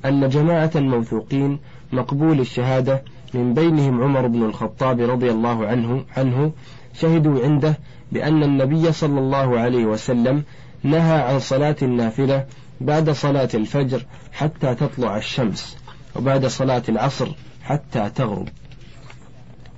أن 0.04 0.28
جماعة 0.28 0.70
موثوقين 0.74 1.58
مقبول 1.92 2.40
الشهادة 2.40 3.02
من 3.34 3.54
بينهم 3.54 4.02
عمر 4.02 4.26
بن 4.26 4.42
الخطاب 4.42 5.00
رضي 5.00 5.30
الله 5.30 5.66
عنه 5.66 6.04
عنه 6.16 6.52
شهدوا 6.94 7.44
عنده 7.44 7.78
بأن 8.12 8.42
النبي 8.42 8.92
صلى 8.92 9.20
الله 9.20 9.58
عليه 9.58 9.84
وسلم 9.84 10.42
نهى 10.82 11.22
عن 11.22 11.38
صلاة 11.38 11.76
النافلة 11.82 12.46
بعد 12.84 13.10
صلاة 13.10 13.48
الفجر 13.54 14.04
حتى 14.32 14.74
تطلع 14.74 15.16
الشمس 15.16 15.76
وبعد 16.16 16.46
صلاة 16.46 16.82
العصر 16.88 17.28
حتى 17.62 18.10
تغرب. 18.14 18.48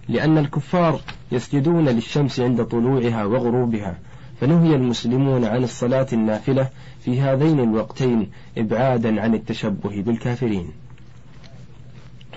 لأن 0.09 0.39
الكفار 0.39 1.01
يسجدون 1.33 1.89
للشمس 1.89 2.41
عند 2.41 2.65
طلوعها 2.65 3.25
وغروبها 3.25 3.99
فنهي 4.41 4.75
المسلمون 4.75 5.45
عن 5.45 5.65
الصلاة 5.65 6.07
النافلة 6.13 6.69
في 7.01 7.21
هذين 7.21 7.61
الوقتين 7.61 8.31
إبعادا 8.59 9.21
عن 9.21 9.35
التشبه 9.35 10.03
بالكافرين. 10.03 10.73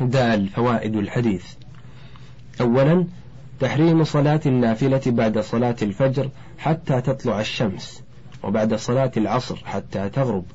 دال 0.02 0.50
فوائد 0.50 0.96
الحديث. 0.96 1.46
أولا 2.62 3.06
تحريم 3.60 4.04
صلاة 4.04 4.42
النافلة 4.46 5.02
بعد 5.06 5.40
صلاة 5.40 5.76
الفجر 5.82 6.30
حتى 6.58 7.02
تطلع 7.02 7.40
الشمس 7.40 8.04
وبعد 8.44 8.76
صلاة 8.76 9.12
العصر 9.18 9.56
حتى 9.66 10.10
تغرب. 10.10 10.46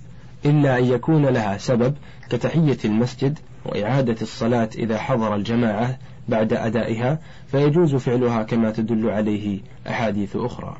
إلا 0.47 0.79
أن 0.79 0.85
يكون 0.85 1.27
لها 1.27 1.59
سبب 1.59 1.95
كتحية 2.31 2.79
المسجد 2.85 3.39
وإعادة 3.65 4.17
الصلاة 4.23 4.69
إذا 4.79 4.99
حضر 4.99 5.35
الجماعة 5.35 5.99
بعد 6.29 6.53
أدائها 6.53 7.19
فيجوز 7.47 7.95
فعلها 7.95 8.43
كما 8.43 8.71
تدل 8.71 9.11
عليه 9.11 9.61
أحاديث 9.87 10.37
أخرى. 10.37 10.77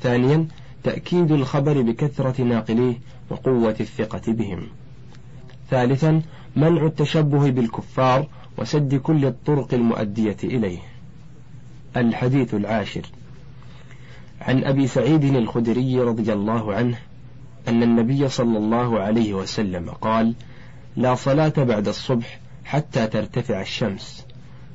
ثانيا 0.00 0.46
تأكيد 0.82 1.32
الخبر 1.32 1.82
بكثرة 1.82 2.42
ناقليه 2.42 2.94
وقوة 3.30 3.76
الثقة 3.80 4.32
بهم. 4.32 4.66
ثالثا 5.70 6.22
منع 6.56 6.86
التشبه 6.86 7.50
بالكفار 7.50 8.26
وسد 8.58 8.94
كل 8.94 9.26
الطرق 9.26 9.74
المؤدية 9.74 10.36
إليه. 10.44 10.78
الحديث 11.96 12.54
العاشر 12.54 13.02
عن 14.40 14.64
أبي 14.64 14.86
سعيد 14.86 15.24
الخدري 15.24 16.00
رضي 16.00 16.32
الله 16.32 16.74
عنه 16.74 16.98
أن 17.68 17.82
النبي 17.82 18.28
صلى 18.28 18.58
الله 18.58 19.00
عليه 19.00 19.34
وسلم 19.34 19.90
قال: 19.90 20.34
لا 20.96 21.14
صلاة 21.14 21.52
بعد 21.56 21.88
الصبح 21.88 22.40
حتى 22.64 23.06
ترتفع 23.06 23.60
الشمس، 23.60 24.26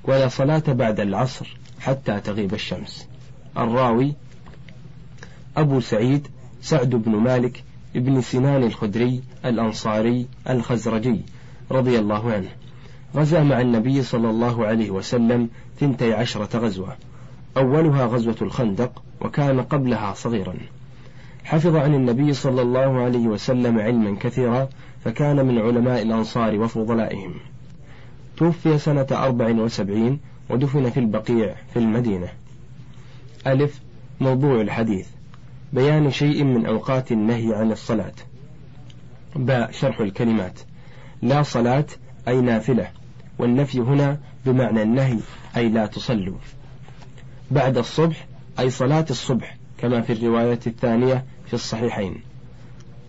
ولا 0.03 0.27
صلاة 0.27 0.63
بعد 0.67 0.99
العصر 0.99 1.57
حتى 1.79 2.19
تغيب 2.19 2.53
الشمس. 2.53 3.07
الراوي 3.57 4.13
أبو 5.57 5.79
سعيد 5.79 6.27
سعد 6.61 6.89
بن 6.89 7.11
مالك 7.11 7.63
ابن 7.95 8.21
سنان 8.21 8.63
الخدري 8.63 9.23
الأنصاري 9.45 10.27
الخزرجي 10.49 11.21
رضي 11.71 11.99
الله 11.99 12.31
عنه. 12.31 12.49
غزا 13.15 13.43
مع 13.43 13.61
النبي 13.61 14.03
صلى 14.03 14.29
الله 14.29 14.65
عليه 14.65 14.91
وسلم 14.91 15.49
ثنتي 15.79 16.13
عشرة 16.13 16.57
غزوة. 16.57 16.97
أولها 17.57 18.05
غزوة 18.05 18.35
الخندق 18.41 19.03
وكان 19.21 19.61
قبلها 19.61 20.13
صغيرا. 20.13 20.55
حفظ 21.45 21.75
عن 21.75 21.93
النبي 21.95 22.33
صلى 22.33 22.61
الله 22.61 23.01
عليه 23.01 23.27
وسلم 23.27 23.79
علما 23.79 24.17
كثيرا 24.19 24.69
فكان 25.03 25.45
من 25.45 25.57
علماء 25.59 26.01
الأنصار 26.01 26.59
وفضلائهم. 26.59 27.33
توفي 28.37 28.77
سنة 28.77 29.07
أربع 29.11 29.49
وسبعين 29.49 30.19
ودفن 30.49 30.89
في 30.89 30.99
البقيع 30.99 31.55
في 31.73 31.79
المدينة. 31.79 32.27
ألف 33.47 33.81
موضوع 34.19 34.61
الحديث. 34.61 35.07
بيان 35.73 36.11
شيء 36.11 36.43
من 36.43 36.65
أوقات 36.65 37.11
النهي 37.11 37.55
عن 37.55 37.71
الصلاة. 37.71 38.13
باء 39.35 39.71
شرح 39.71 39.99
الكلمات. 39.99 40.59
لا 41.21 41.43
صلاة 41.43 41.85
أي 42.27 42.41
نافلة. 42.41 42.87
والنفي 43.39 43.79
هنا 43.79 44.17
بمعنى 44.45 44.81
النهي 44.81 45.19
أي 45.57 45.69
لا 45.69 45.85
تصلوا. 45.85 46.37
بعد 47.51 47.77
الصبح 47.77 48.27
أي 48.59 48.69
صلاة 48.69 49.05
الصبح 49.09 49.57
كما 49.77 50.01
في 50.01 50.13
الرواية 50.13 50.59
الثانية 50.67 51.25
في 51.47 51.53
الصحيحين 51.53 52.15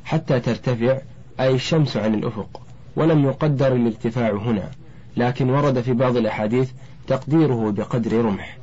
حتى 0.04 0.40
ترتفع 0.40 0.98
أي 1.40 1.54
الشمس 1.54 1.96
عن 1.96 2.14
الأفق 2.14 2.60
ولم 2.96 3.24
يقدر 3.24 3.72
الارتفاع 3.72 4.30
هنا 4.30 4.70
لكن 5.16 5.50
ورد 5.50 5.80
في 5.80 5.92
بعض 5.92 6.16
الأحاديث 6.16 6.70
تقديره 7.06 7.70
بقدر 7.70 8.24
رمح. 8.24 8.58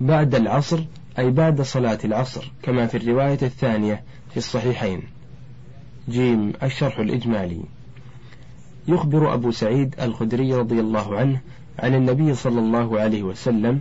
بعد 0.00 0.34
العصر 0.34 0.80
أي 1.18 1.30
بعد 1.30 1.62
صلاة 1.62 1.98
العصر 2.04 2.52
كما 2.62 2.86
في 2.86 2.96
الرواية 2.96 3.38
الثانية 3.42 4.02
في 4.30 4.36
الصحيحين. 4.36 5.02
جيم 6.08 6.52
الشرح 6.62 6.98
الإجمالي. 6.98 7.60
يخبر 8.88 9.34
أبو 9.34 9.50
سعيد 9.50 9.94
الخدري 10.00 10.54
رضي 10.54 10.80
الله 10.80 11.16
عنه 11.16 11.40
عن 11.78 11.94
النبي 11.94 12.34
صلى 12.34 12.60
الله 12.60 13.00
عليه 13.00 13.22
وسلم 13.22 13.80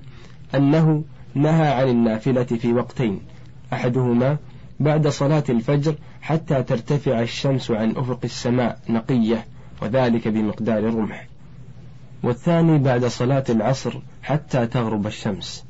أنه 0.55 1.03
نهى 1.35 1.67
عن 1.67 1.87
النافلة 1.89 2.43
في 2.43 2.73
وقتين 2.73 3.19
أحدهما 3.73 4.37
بعد 4.79 5.07
صلاة 5.07 5.43
الفجر 5.49 5.95
حتى 6.21 6.63
ترتفع 6.63 7.21
الشمس 7.21 7.71
عن 7.71 7.97
أفق 7.97 8.19
السماء 8.23 8.79
نقية 8.89 9.45
وذلك 9.81 10.27
بمقدار 10.27 10.83
رمح 10.83 11.27
والثاني 12.23 12.77
بعد 12.77 13.05
صلاة 13.05 13.43
العصر 13.49 13.99
حتى 14.23 14.67
تغرب 14.67 15.07
الشمس. 15.07 15.65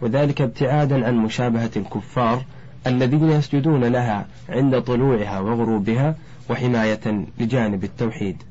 وذلك 0.00 0.40
ابتعادا 0.40 1.06
عن 1.06 1.16
مشابهة 1.16 1.70
الكفار 1.76 2.44
الذين 2.86 3.30
يسجدون 3.30 3.84
لها 3.84 4.26
عند 4.48 4.82
طلوعها 4.82 5.40
وغروبها 5.40 6.14
وحماية 6.50 7.26
لجانب 7.38 7.84
التوحيد. 7.84 8.42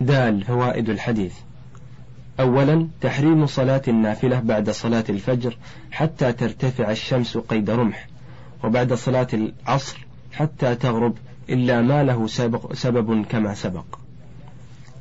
دال 0.00 0.44
فوائد 0.44 0.90
الحديث. 0.90 1.34
أولا 2.40 2.88
تحريم 3.00 3.46
صلاة 3.46 3.82
النافلة 3.88 4.40
بعد 4.40 4.70
صلاة 4.70 5.04
الفجر 5.08 5.56
حتى 5.90 6.32
ترتفع 6.32 6.90
الشمس 6.90 7.38
قيد 7.38 7.70
رمح. 7.70 8.06
وبعد 8.64 8.92
صلاة 8.92 9.28
العصر 9.34 10.06
حتى 10.32 10.74
تغرب 10.74 11.14
إلا 11.50 11.82
ما 11.82 12.02
له 12.02 12.26
سبب, 12.26 12.74
سبب 12.74 13.24
كما 13.24 13.54
سبق. 13.54 13.84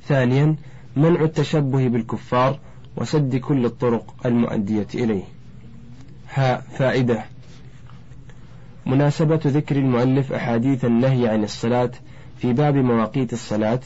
ثانيا 0.07 0.55
منع 0.95 1.23
التشبه 1.23 1.87
بالكفار 1.87 2.59
وسد 2.97 3.35
كل 3.35 3.65
الطرق 3.65 4.13
المؤدية 4.25 4.87
إليه. 4.95 5.23
ها 6.33 6.61
فائدة. 6.61 7.23
مناسبة 8.85 9.39
ذكر 9.45 9.75
المؤلف 9.75 10.33
أحاديث 10.33 10.85
النهي 10.85 11.27
عن 11.27 11.43
الصلاة 11.43 11.91
في 12.37 12.53
باب 12.53 12.75
مواقيت 12.75 13.33
الصلاة 13.33 13.79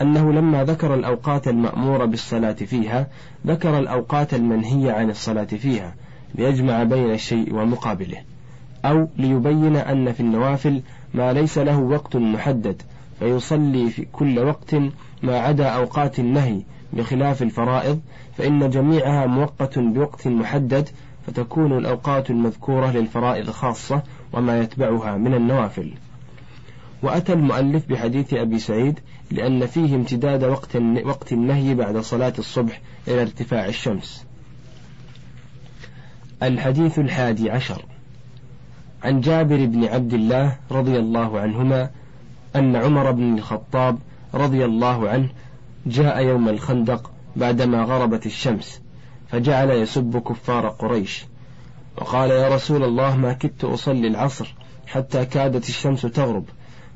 أنه 0.00 0.32
لما 0.32 0.64
ذكر 0.64 0.94
الأوقات 0.94 1.48
المأمورة 1.48 2.04
بالصلاة 2.04 2.52
فيها 2.52 3.06
ذكر 3.46 3.78
الأوقات 3.78 4.34
المنهية 4.34 4.92
عن 4.92 5.10
الصلاة 5.10 5.44
فيها 5.44 5.94
ليجمع 6.34 6.82
بين 6.82 7.10
الشيء 7.10 7.54
ومقابله. 7.54 8.22
أو 8.84 9.08
ليبين 9.16 9.76
أن 9.76 10.12
في 10.12 10.20
النوافل 10.20 10.82
ما 11.14 11.32
ليس 11.32 11.58
له 11.58 11.78
وقت 11.78 12.16
محدد 12.16 12.82
فيصلي 13.18 13.90
في 13.90 14.06
كل 14.12 14.38
وقت 14.38 14.74
ما 15.22 15.38
عدا 15.38 15.68
أوقات 15.68 16.18
النهي 16.18 16.60
بخلاف 16.92 17.42
الفرائض 17.42 18.00
فإن 18.36 18.70
جميعها 18.70 19.26
مؤقت 19.26 19.78
بوقت 19.78 20.28
محدد 20.28 20.88
فتكون 21.26 21.78
الأوقات 21.78 22.30
المذكورة 22.30 22.90
للفرائض 22.90 23.50
خاصة 23.50 24.02
وما 24.32 24.60
يتبعها 24.60 25.16
من 25.16 25.34
النوافل 25.34 25.92
وأتى 27.02 27.32
المؤلف 27.32 27.86
بحديث 27.88 28.34
أبي 28.34 28.58
سعيد 28.58 29.00
لأن 29.30 29.66
فيه 29.66 29.94
امتداد 29.94 30.44
وقت 30.44 30.76
وقت 31.04 31.32
النهي 31.32 31.74
بعد 31.74 31.98
صلاة 31.98 32.32
الصبح 32.38 32.80
إلى 33.08 33.22
ارتفاع 33.22 33.66
الشمس. 33.66 34.26
الحديث 36.42 36.98
الحادي 36.98 37.50
عشر 37.50 37.84
عن 39.04 39.20
جابر 39.20 39.66
بن 39.66 39.84
عبد 39.84 40.14
الله 40.14 40.56
رضي 40.70 40.98
الله 40.98 41.40
عنهما 41.40 41.90
أن 42.56 42.76
عمر 42.76 43.10
بن 43.10 43.38
الخطاب 43.38 43.98
رضي 44.34 44.64
الله 44.64 45.08
عنه 45.08 45.28
جاء 45.86 46.22
يوم 46.22 46.48
الخندق 46.48 47.10
بعدما 47.36 47.82
غربت 47.82 48.26
الشمس 48.26 48.80
فجعل 49.28 49.70
يسب 49.70 50.22
كفار 50.28 50.68
قريش. 50.68 51.24
وقال 51.96 52.30
يا 52.30 52.54
رسول 52.54 52.84
الله 52.84 53.16
ما 53.16 53.32
كدت 53.32 53.64
أصلي 53.64 54.08
العصر 54.08 54.54
حتى 54.86 55.24
كادت 55.24 55.68
الشمس 55.68 56.02
تغرب. 56.02 56.44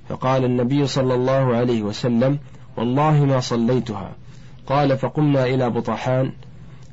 فقال 0.08 0.44
النبي 0.44 0.86
صلى 0.86 1.14
الله 1.14 1.56
عليه 1.56 1.82
وسلم 1.82 2.38
والله 2.76 3.24
ما 3.24 3.40
صليتها. 3.40 4.12
قال 4.66 4.98
فقمنا 4.98 5.44
إلى 5.44 5.70
بطحان 5.70 6.32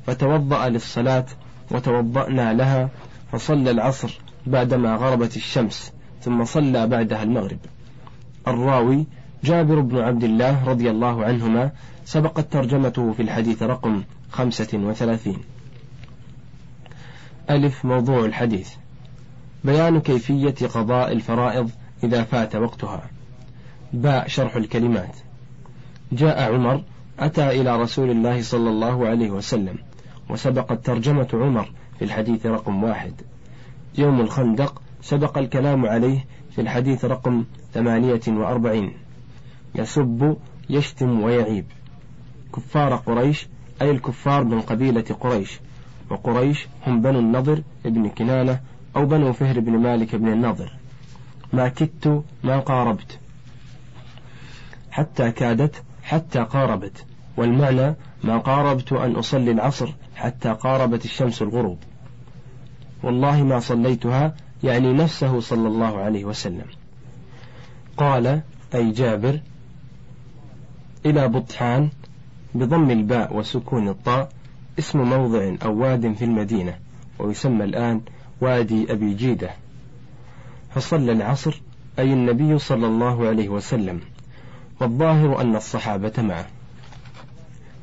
فتوضأ 0.06 0.68
للصلاة 0.68 1.26
وتوضأنا 1.70 2.54
لها 2.54 2.88
فصلى 3.32 3.70
العصر 3.70 4.20
بعدما 4.46 4.96
غربت 4.96 5.36
الشمس 5.36 5.92
ثم 6.20 6.44
صلى 6.44 6.86
بعدها 6.86 7.22
المغرب. 7.22 7.58
الراوي 8.48 9.06
جابر 9.44 9.80
بن 9.80 9.98
عبد 9.98 10.24
الله 10.24 10.64
رضي 10.64 10.90
الله 10.90 11.24
عنهما 11.24 11.70
سبقت 12.04 12.52
ترجمته 12.52 13.12
في 13.12 13.22
الحديث 13.22 13.62
رقم 13.62 14.02
خمسة 14.30 14.68
وثلاثين. 14.74 15.38
ألف 17.50 17.84
موضوع 17.84 18.24
الحديث. 18.24 18.70
بيان 19.64 20.00
كيفية 20.00 20.66
قضاء 20.66 21.12
الفرائض 21.12 21.70
إذا 22.04 22.22
فات 22.22 22.56
وقتها. 22.56 23.10
باء 23.92 24.28
شرح 24.28 24.56
الكلمات. 24.56 25.16
جاء 26.12 26.52
عمر 26.54 26.82
أتى 27.18 27.60
إلى 27.60 27.80
رسول 27.80 28.10
الله 28.10 28.42
صلى 28.42 28.70
الله 28.70 29.08
عليه 29.08 29.30
وسلم 29.30 29.78
وسبقت 30.30 30.86
ترجمة 30.86 31.28
عمر 31.32 31.72
في 31.98 32.04
الحديث 32.04 32.46
رقم 32.46 32.84
واحد. 32.84 33.12
يوم 33.98 34.20
الخندق 34.20 34.82
سبق 35.02 35.38
الكلام 35.38 35.86
عليه 35.86 36.24
في 36.50 36.60
الحديث 36.60 37.04
رقم 37.04 37.44
ثمانية 37.74 38.20
وأربعين. 38.28 38.92
يسب 39.74 40.36
يشتم 40.70 41.22
ويعيب. 41.22 41.64
كفار 42.56 42.94
قريش 42.96 43.46
أي 43.82 43.90
الكفار 43.90 44.44
من 44.44 44.60
قبيلة 44.60 45.16
قريش. 45.20 45.60
وقريش 46.10 46.66
هم 46.86 47.02
بنو 47.02 47.18
النضر 47.18 47.62
ابن 47.86 48.08
كنانة 48.08 48.60
أو 48.96 49.06
بنو 49.06 49.32
فهر 49.32 49.60
بن 49.60 49.78
مالك 49.78 50.14
بن 50.14 50.28
النضر. 50.28 50.72
ما 51.52 51.68
كدت 51.68 52.24
ما 52.44 52.60
قاربت. 52.60 53.18
حتى 54.90 55.32
كادت 55.32 55.82
حتى 56.02 56.38
قاربت. 56.38 57.04
والمعنى 57.36 57.96
ما 58.24 58.38
قاربت 58.38 58.92
أن 58.92 59.16
أصلي 59.16 59.50
العصر 59.50 59.88
حتى 60.16 60.48
قاربت 60.48 61.04
الشمس 61.04 61.42
الغروب. 61.42 61.78
والله 63.02 63.42
ما 63.42 63.60
صليتها 63.60 64.34
يعني 64.64 64.92
نفسه 64.92 65.40
صلى 65.40 65.68
الله 65.68 65.98
عليه 65.98 66.24
وسلم. 66.24 66.66
قال 67.96 68.42
أي 68.74 68.90
جابر 68.90 69.40
إلى 71.06 71.28
بطحان 71.28 71.88
بضم 72.54 72.90
الباء 72.90 73.36
وسكون 73.36 73.88
الطاء 73.88 74.28
اسم 74.78 74.98
موضع 74.98 75.54
أو 75.64 75.78
واد 75.78 76.12
في 76.12 76.24
المدينة 76.24 76.74
ويسمى 77.18 77.64
الآن 77.64 78.00
وادي 78.40 78.92
أبي 78.92 79.14
جيدة. 79.14 79.50
فصلى 80.74 81.12
العصر 81.12 81.60
أي 81.98 82.12
النبي 82.12 82.58
صلى 82.58 82.86
الله 82.86 83.28
عليه 83.28 83.48
وسلم 83.48 84.00
والظاهر 84.80 85.40
أن 85.40 85.56
الصحابة 85.56 86.12
معه. 86.18 86.46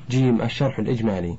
جيم 0.09 0.41
الشرح 0.41 0.79
الإجمالي. 0.79 1.37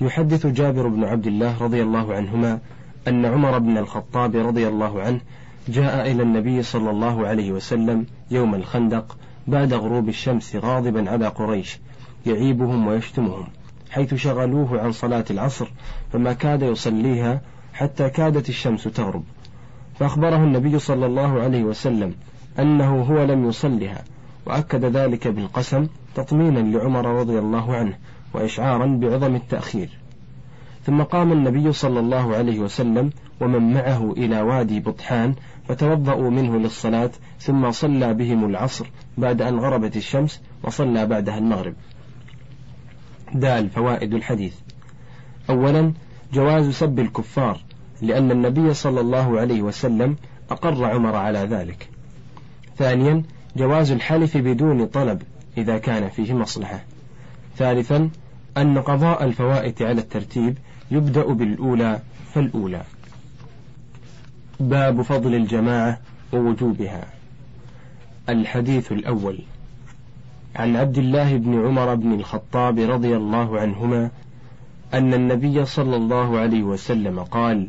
يحدث 0.00 0.46
جابر 0.46 0.88
بن 0.88 1.04
عبد 1.04 1.26
الله 1.26 1.62
رضي 1.62 1.82
الله 1.82 2.14
عنهما 2.14 2.60
أن 3.08 3.26
عمر 3.26 3.58
بن 3.58 3.78
الخطاب 3.78 4.36
رضي 4.36 4.68
الله 4.68 5.02
عنه 5.02 5.20
جاء 5.68 6.12
إلى 6.12 6.22
النبي 6.22 6.62
صلى 6.62 6.90
الله 6.90 7.26
عليه 7.26 7.52
وسلم 7.52 8.06
يوم 8.30 8.54
الخندق 8.54 9.16
بعد 9.46 9.74
غروب 9.74 10.08
الشمس 10.08 10.56
غاضبا 10.56 11.10
على 11.10 11.28
قريش 11.28 11.78
يعيبهم 12.26 12.86
ويشتمهم 12.86 13.46
حيث 13.90 14.14
شغلوه 14.14 14.80
عن 14.80 14.92
صلاة 14.92 15.24
العصر 15.30 15.68
فما 16.12 16.32
كاد 16.32 16.62
يصليها 16.62 17.40
حتى 17.72 18.10
كادت 18.10 18.48
الشمس 18.48 18.84
تغرب. 18.84 19.22
فأخبره 19.98 20.36
النبي 20.36 20.78
صلى 20.78 21.06
الله 21.06 21.40
عليه 21.40 21.64
وسلم 21.64 22.14
أنه 22.58 23.02
هو 23.02 23.24
لم 23.24 23.48
يصلها 23.48 24.04
وأكد 24.46 24.84
ذلك 24.84 25.28
بالقسم 25.28 25.86
تطمينا 26.14 26.58
لعمر 26.58 27.06
رضي 27.06 27.38
الله 27.38 27.76
عنه 27.76 27.98
وإشعارا 28.34 28.86
بعظم 28.86 29.34
التأخير. 29.34 29.88
ثم 30.86 31.02
قام 31.02 31.32
النبي 31.32 31.72
صلى 31.72 32.00
الله 32.00 32.36
عليه 32.36 32.58
وسلم 32.58 33.10
ومن 33.40 33.74
معه 33.74 34.12
إلى 34.12 34.40
وادي 34.40 34.80
بطحان 34.80 35.34
فتوضأوا 35.68 36.30
منه 36.30 36.58
للصلاة 36.58 37.10
ثم 37.38 37.70
صلى 37.70 38.14
بهم 38.14 38.44
العصر 38.44 38.86
بعد 39.18 39.42
أن 39.42 39.58
غربت 39.58 39.96
الشمس 39.96 40.42
وصلى 40.62 41.06
بعدها 41.06 41.38
المغرب. 41.38 41.74
دال 43.34 43.70
فوائد 43.70 44.14
الحديث. 44.14 44.54
أولا 45.50 45.92
جواز 46.32 46.70
سب 46.70 46.98
الكفار 46.98 47.60
لأن 48.02 48.30
النبي 48.30 48.74
صلى 48.74 49.00
الله 49.00 49.40
عليه 49.40 49.62
وسلم 49.62 50.16
أقر 50.50 50.84
عمر 50.84 51.16
على 51.16 51.38
ذلك. 51.38 51.88
ثانيا 52.76 53.22
جواز 53.56 53.90
الحلف 53.90 54.36
بدون 54.36 54.86
طلب 54.86 55.22
إذا 55.58 55.78
كان 55.78 56.08
فيه 56.08 56.34
مصلحة. 56.34 56.84
ثالثا 57.56 58.10
أن 58.56 58.78
قضاء 58.78 59.24
الفوائت 59.24 59.82
على 59.82 60.00
الترتيب 60.00 60.58
يبدأ 60.90 61.32
بالأولى 61.32 62.00
فالأولى. 62.34 62.82
باب 64.60 65.02
فضل 65.02 65.34
الجماعة 65.34 66.00
ووجوبها. 66.32 67.06
الحديث 68.28 68.92
الأول. 68.92 69.38
عن 70.56 70.76
عبد 70.76 70.98
الله 70.98 71.36
بن 71.36 71.66
عمر 71.66 71.94
بن 71.94 72.12
الخطاب 72.12 72.78
رضي 72.78 73.16
الله 73.16 73.60
عنهما 73.60 74.10
أن 74.94 75.14
النبي 75.14 75.64
صلى 75.64 75.96
الله 75.96 76.38
عليه 76.38 76.62
وسلم 76.62 77.20
قال: 77.20 77.68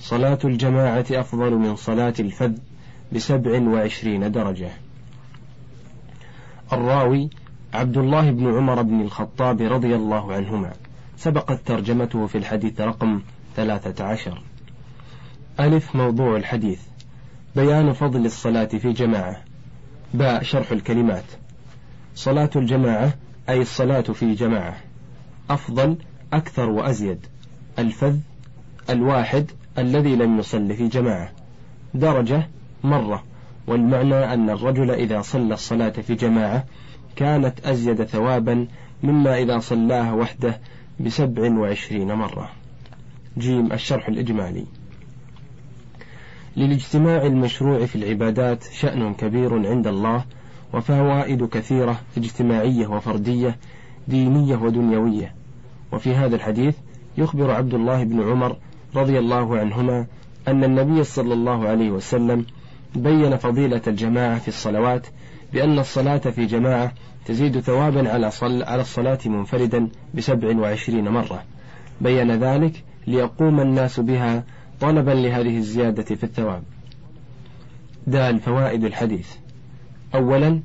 صلاة 0.00 0.38
الجماعة 0.44 1.06
أفضل 1.10 1.54
من 1.54 1.76
صلاة 1.76 2.14
الفذ 2.20 2.52
بسبع 3.12 3.60
وعشرين 3.60 4.32
درجة. 4.32 4.70
الراوي 6.72 7.30
عبد 7.74 7.96
الله 7.96 8.30
بن 8.30 8.56
عمر 8.56 8.82
بن 8.82 9.00
الخطاب 9.00 9.60
رضي 9.60 9.96
الله 9.96 10.32
عنهما. 10.32 10.72
سبقت 11.20 11.60
ترجمته 11.66 12.26
في 12.26 12.38
الحديث 12.38 12.80
رقم 12.80 13.20
ثلاثة 13.56 14.04
عشر. 14.04 14.42
ألف 15.60 15.96
موضوع 15.96 16.36
الحديث. 16.36 16.80
بيان 17.56 17.92
فضل 17.92 18.26
الصلاة 18.26 18.64
في 18.64 18.92
جماعة. 18.92 19.36
باء 20.14 20.42
شرح 20.42 20.72
الكلمات. 20.72 21.24
صلاة 22.14 22.50
الجماعة 22.56 23.14
أي 23.48 23.60
الصلاة 23.60 24.00
في 24.00 24.34
جماعة. 24.34 24.76
أفضل 25.50 25.96
أكثر 26.32 26.70
وأزيد. 26.70 27.26
الفذ 27.78 28.16
الواحد 28.90 29.50
الذي 29.78 30.16
لم 30.16 30.38
يصل 30.38 30.74
في 30.74 30.88
جماعة. 30.88 31.32
درجة 31.94 32.48
مرة. 32.84 33.24
والمعنى 33.66 34.34
أن 34.34 34.50
الرجل 34.50 34.90
إذا 34.90 35.20
صلى 35.20 35.54
الصلاة 35.54 35.90
في 35.90 36.14
جماعة 36.14 36.64
كانت 37.16 37.66
أزيد 37.66 38.04
ثوابا 38.04 38.66
مما 39.02 39.38
إذا 39.38 39.58
صلاها 39.58 40.12
وحده 40.12 40.60
بسبع 41.00 41.58
وعشرين 41.58 42.12
مرة. 42.12 42.50
جيم 43.38 43.72
الشرح 43.72 44.08
الإجمالي. 44.08 44.66
للاجتماع 46.56 47.26
المشروع 47.26 47.86
في 47.86 47.96
العبادات 47.96 48.64
شأن 48.64 49.14
كبير 49.14 49.68
عند 49.68 49.86
الله 49.86 50.24
وفوائد 50.74 51.44
كثيرة 51.44 52.00
اجتماعية 52.16 52.86
وفردية 52.86 53.56
دينية 54.08 54.56
ودنيوية. 54.56 55.34
وفي 55.92 56.14
هذا 56.14 56.36
الحديث 56.36 56.76
يخبر 57.18 57.50
عبد 57.50 57.74
الله 57.74 58.04
بن 58.04 58.22
عمر 58.22 58.56
رضي 58.96 59.18
الله 59.18 59.58
عنهما 59.58 60.06
أن 60.48 60.64
النبي 60.64 61.04
صلى 61.04 61.34
الله 61.34 61.68
عليه 61.68 61.90
وسلم 61.90 62.46
بين 62.94 63.36
فضيلة 63.36 63.82
الجماعة 63.86 64.38
في 64.38 64.48
الصلوات 64.48 65.06
بأن 65.52 65.78
الصلاة 65.78 66.18
في 66.18 66.46
جماعة 66.46 66.92
تزيد 67.24 67.60
ثوابا 67.60 68.10
على 68.10 68.30
صل 68.30 68.62
على 68.62 68.80
الصلاة 68.80 69.18
منفردا 69.26 69.88
بسبع 70.14 70.56
وعشرين 70.56 71.08
مرة. 71.08 71.42
بين 72.00 72.30
ذلك 72.30 72.84
ليقوم 73.06 73.60
الناس 73.60 74.00
بها 74.00 74.44
طلبا 74.80 75.10
لهذه 75.10 75.56
الزيادة 75.56 76.02
في 76.02 76.24
الثواب. 76.24 76.62
دال 78.06 78.40
فوائد 78.40 78.84
الحديث. 78.84 79.34
أولا 80.14 80.60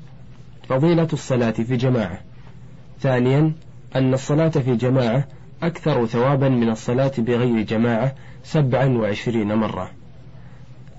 فضيلة 0.70 1.08
الصلاة 1.14 1.52
في 1.52 1.78
جماعة. 1.78 2.20
ثانيا 3.00 3.54
أن 3.96 4.14
الصلاة 4.14 4.50
في 4.50 4.76
جماعة 4.76 5.28
أكثر 5.64 6.06
ثوابا 6.06 6.50
من 6.50 6.70
الصلاة 6.70 7.12
بغير 7.18 7.62
جماعة 7.62 8.16
سبعا 8.44 8.86
وعشرين 8.86 9.54
مرة. 9.54 9.92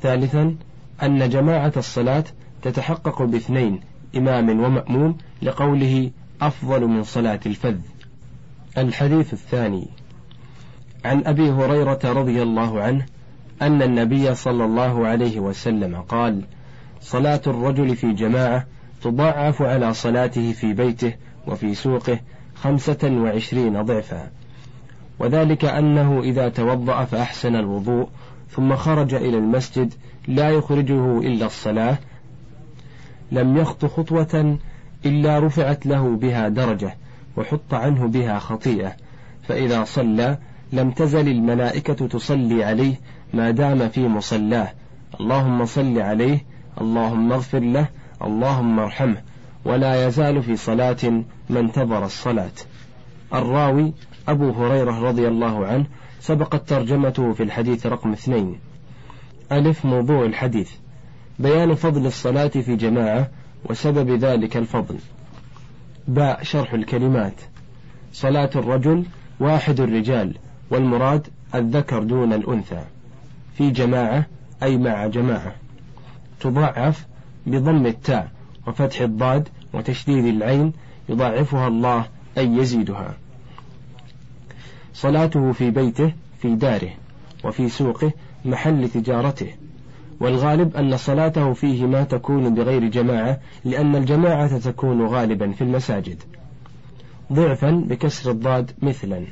ثالثا 0.03 0.57
أن 1.03 1.29
جماعة 1.29 1.73
الصلاة 1.77 2.25
تتحقق 2.63 3.23
باثنين 3.23 3.81
إمام 4.17 4.49
ومأموم 4.65 5.17
لقوله 5.43 6.11
أفضل 6.43 6.87
من 6.87 7.03
صلاة 7.03 7.41
الفذ. 7.47 7.79
الحديث 8.79 9.33
الثاني 9.33 9.89
عن 11.05 11.23
أبي 11.27 11.51
هريرة 11.51 12.01
رضي 12.05 12.43
الله 12.43 12.81
عنه 12.81 13.07
أن 13.63 13.83
النبي 13.83 14.35
صلى 14.35 14.65
الله 14.65 15.07
عليه 15.07 15.41
وسلم 15.41 15.97
قال 15.97 16.43
صلاة 17.01 17.41
الرجل 17.47 17.97
في 17.97 18.13
جماعة 18.13 18.67
تضاعف 19.03 19.63
على 19.63 19.95
صلاته 19.95 20.53
في 20.53 20.73
بيته 20.73 21.15
وفي 21.47 21.75
سوقه 21.75 22.21
خمسة 22.55 22.99
وعشرين 23.05 23.83
ضعفا. 23.83 24.31
وذلك 25.19 25.65
أنه 25.65 26.21
إذا 26.21 26.49
توضأ 26.49 27.05
فأحسن 27.05 27.57
الوضوء 27.57 28.09
ثم 28.51 28.77
خرج 28.77 29.15
إلى 29.15 29.39
المسجد 29.39 29.95
لا 30.29 30.51
يخرجه 30.51 31.19
إلا 31.19 31.47
الصلاة 31.47 31.99
لم 33.33 33.57
يخط 33.57 33.85
خطوة 33.85 34.59
إلا 35.07 35.39
رفعت 35.39 35.87
له 35.87 36.17
بها 36.17 36.49
درجة 36.49 36.97
وحط 37.37 37.75
عنه 37.75 38.07
بها 38.07 38.39
خطيئة. 38.39 38.93
فإذا 39.49 39.85
صلى 39.85 40.39
لم 40.73 40.91
تزل 40.91 41.29
الملائكة 41.29 42.07
تصلي 42.07 42.65
عليه 42.65 42.95
ما 43.35 43.51
دام 43.51 43.89
في 43.89 44.09
مصلاه. 44.09 44.73
اللهم 45.21 45.65
صل 45.65 45.99
عليه 45.99 46.45
اللهم 46.81 47.33
اغفر 47.33 47.59
له 47.59 47.89
اللهم 48.23 48.79
ارحمه. 48.79 49.23
ولا 49.65 50.07
يزال 50.07 50.43
في 50.43 50.57
صلاة 50.57 51.25
ما 51.51 51.61
انتظر 51.61 52.05
الصلاة. 52.05 52.53
الراوي 53.35 53.93
أبو 54.29 54.51
هريرة 54.51 55.01
رضي 55.01 55.29
الله 55.29 55.67
عنه 55.67 55.87
سبقت 56.21 56.69
ترجمته 56.69 57.33
في 57.33 57.43
الحديث 57.43 57.87
رقم 57.87 58.13
اثنين. 58.13 58.59
ألف 59.53 59.85
موضوع 59.85 60.25
الحديث. 60.25 60.71
بيان 61.39 61.75
فضل 61.75 62.07
الصلاة 62.07 62.49
في 62.49 62.77
جماعة 62.77 63.31
وسبب 63.65 64.11
ذلك 64.11 64.57
الفضل. 64.57 64.99
باء 66.09 66.43
شرح 66.43 66.73
الكلمات. 66.73 67.41
صلاة 68.13 68.51
الرجل 68.57 69.05
واحد 69.41 69.81
الرجال 69.81 70.35
والمراد 70.71 71.29
الذكر 71.55 72.03
دون 72.03 72.33
الأنثى. 72.33 72.85
في 73.55 73.71
جماعة 73.71 74.27
أي 74.63 74.79
مع 74.79 75.07
جماعة. 75.07 75.55
تضاعف 76.41 77.07
بضم 77.47 77.87
التاء 77.87 78.29
وفتح 78.67 79.01
الضاد 79.01 79.49
وتشديد 79.73 80.25
العين 80.25 80.73
يضاعفها 81.09 81.69
الله 81.69 82.09
أي 82.39 82.47
يزيدها. 82.47 83.15
صلاته 84.95 85.53
في 85.53 85.71
بيته 85.71 86.13
في 86.43 86.55
داره 86.55 86.91
وفي 87.45 87.69
سوقه 87.69 88.13
محل 88.45 88.89
تجارته. 88.89 89.55
والغالب 90.21 90.77
أن 90.77 90.97
صلاته 90.97 91.53
فيه 91.53 91.87
ما 91.87 92.05
تكون 92.05 92.55
بغير 92.55 92.85
جماعة 92.85 93.41
لأن 93.65 93.97
الجماعة 93.97 94.59
تكون 94.59 95.07
غالبا 95.07 95.53
في 95.53 95.65
المساجد. 95.65 96.23
ضعفا 97.33 97.71
بكسر 97.71 98.31
الضاد 98.31 98.71
مثلا. 98.83 99.27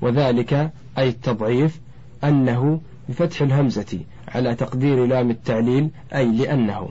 وذلك 0.00 0.70
أي 0.98 1.08
التضعيف 1.08 1.80
أنه 2.24 2.80
بفتح 3.08 3.42
الهمزة 3.42 4.00
على 4.28 4.54
تقدير 4.54 5.06
لام 5.06 5.30
التعليل 5.30 5.90
أي 6.14 6.32
لأنه. 6.32 6.88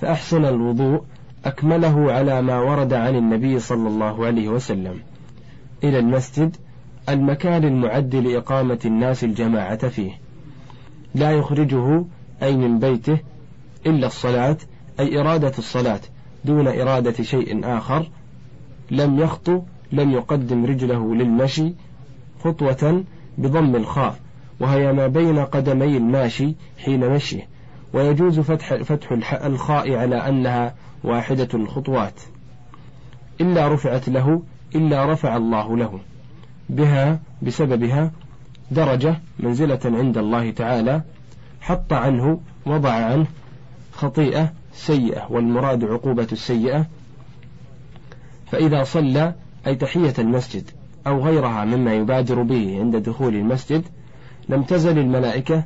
فأحسن 0.00 0.44
الوضوء 0.44 1.02
أكمله 1.44 2.12
على 2.12 2.42
ما 2.42 2.58
ورد 2.58 2.92
عن 2.92 3.16
النبي 3.16 3.58
صلى 3.58 3.88
الله 3.88 4.26
عليه 4.26 4.48
وسلم. 4.48 5.00
إلى 5.84 5.98
المسجد 5.98 6.56
المكان 7.08 7.64
المعد 7.64 8.16
لإقامة 8.16 8.78
الناس 8.84 9.24
الجماعة 9.24 9.88
فيه. 9.88 10.29
لا 11.14 11.30
يخرجه 11.30 12.04
أي 12.42 12.56
من 12.56 12.78
بيته 12.78 13.18
إلا 13.86 14.06
الصلاة 14.06 14.56
أي 15.00 15.20
إرادة 15.20 15.52
الصلاة 15.58 16.00
دون 16.44 16.68
إرادة 16.68 17.22
شيء 17.22 17.76
آخر 17.76 18.10
لم 18.90 19.18
يخطو 19.18 19.62
لم 19.92 20.10
يقدم 20.10 20.64
رجله 20.64 21.14
للمشي 21.14 21.74
خطوة 22.44 23.04
بضم 23.38 23.76
الخاء 23.76 24.16
وهي 24.60 24.92
ما 24.92 25.06
بين 25.06 25.38
قدمي 25.38 25.96
الماشي 25.96 26.54
حين 26.78 27.10
مشيه 27.10 27.48
ويجوز 27.92 28.40
فتح, 28.40 28.74
فتح 28.74 29.32
الخاء 29.32 29.94
على 29.94 30.16
أنها 30.16 30.74
واحدة 31.04 31.48
الخطوات. 31.54 32.20
إلا 33.40 33.68
رفعت 33.68 34.08
له 34.08 34.42
إلا 34.74 35.12
رفع 35.12 35.36
الله 35.36 35.76
له. 35.76 36.00
بها 36.70 37.20
بسببها 37.42 38.12
درجة 38.70 39.20
منزلة 39.38 39.80
عند 39.84 40.18
الله 40.18 40.50
تعالى 40.50 41.02
حط 41.60 41.92
عنه 41.92 42.40
وضع 42.66 42.92
عنه 42.92 43.26
خطيئة 43.92 44.52
سيئة 44.72 45.26
والمراد 45.30 45.84
عقوبة 45.84 46.28
السيئة. 46.32 46.86
فإذا 48.46 48.84
صلى 48.84 49.34
أي 49.66 49.74
تحية 49.74 50.14
المسجد 50.18 50.70
أو 51.06 51.24
غيرها 51.24 51.64
مما 51.64 51.94
يبادر 51.94 52.42
به 52.42 52.78
عند 52.80 52.96
دخول 52.96 53.34
المسجد 53.34 53.84
لم 54.48 54.62
تزل 54.62 54.98
الملائكة 54.98 55.64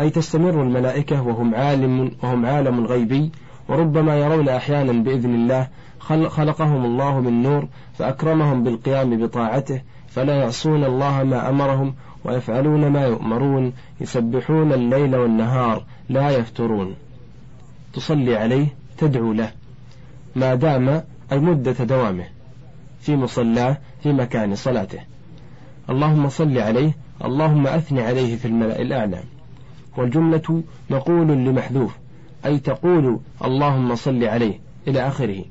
أي 0.00 0.10
تستمر 0.10 0.62
الملائكة 0.62 1.22
وهم 1.22 1.54
عالم 1.54 2.10
وهم 2.22 2.46
عالم 2.46 2.86
غيبي 2.86 3.30
وربما 3.68 4.16
يرون 4.16 4.48
أحيانا 4.48 4.92
بإذن 4.92 5.34
الله 5.34 5.68
خلقهم 6.28 6.84
الله 6.84 7.20
من 7.20 7.42
نور 7.42 7.68
فأكرمهم 7.94 8.62
بالقيام 8.62 9.26
بطاعته 9.26 9.82
فلا 10.08 10.34
يعصون 10.36 10.84
الله 10.84 11.22
ما 11.22 11.48
أمرهم 11.48 11.94
ويفعلون 12.24 12.86
ما 12.86 13.04
يؤمرون 13.04 13.72
يسبحون 14.00 14.72
الليل 14.72 15.16
والنهار 15.16 15.84
لا 16.08 16.30
يفترون. 16.30 16.94
تصلي 17.92 18.36
عليه 18.36 18.66
تدعو 18.98 19.32
له. 19.32 19.52
ما 20.36 20.54
دام 20.54 21.02
أي 21.32 21.38
مدة 21.38 21.72
دوامه 21.72 22.24
في 23.00 23.16
مصلاه 23.16 23.78
في 24.02 24.12
مكان 24.12 24.54
صلاته. 24.54 24.98
اللهم 25.90 26.28
صل 26.28 26.58
عليه 26.58 26.96
اللهم 27.24 27.66
أثني 27.66 28.02
عليه 28.02 28.36
في 28.36 28.44
الملأ 28.48 28.80
الأعلى. 28.80 29.22
والجملة 29.96 30.62
مقول 30.90 31.28
لمحذوف 31.28 31.96
أي 32.46 32.58
تقول 32.58 33.20
اللهم 33.44 33.94
صل 33.94 34.24
عليه 34.24 34.58
إلى 34.88 35.08
آخره. 35.08 35.44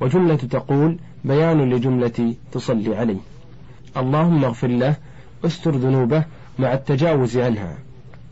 وجملة 0.00 0.36
تقول 0.36 0.98
بيان 1.24 1.70
لجملة 1.70 2.34
تصلي 2.52 2.96
عليه. 2.96 3.20
اللهم 3.96 4.44
اغفر 4.44 4.68
له 4.68 4.96
استر 5.44 5.70
ذنوبه 5.70 6.24
مع 6.58 6.72
التجاوز 6.72 7.38
عنها. 7.38 7.78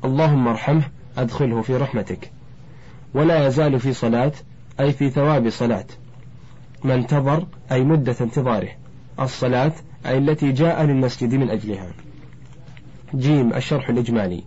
اللهم 0.05 0.49
ارحمه 0.49 0.83
أدخله 1.19 1.63
في 1.63 1.77
رحمتك. 1.77 2.31
ولا 3.15 3.47
يزال 3.47 3.81
في 3.81 3.93
صلاة 3.93 4.33
أي 4.81 4.93
في 4.93 5.11
ثواب 5.11 5.51
صلاة. 5.51 5.87
ما 6.85 6.95
انتظر 6.95 7.47
أي 7.73 7.85
مدة 7.85 8.17
انتظاره. 8.21 8.69
الصلاة 9.21 9.73
أي 10.07 10.19
التي 10.19 10.53
جاء 10.53 10.83
للمسجد 10.83 11.35
من 11.35 11.51
أجلها. 11.51 11.89
جيم 13.15 13.55
الشرح 13.55 13.89
الإجمالي. 13.89 14.43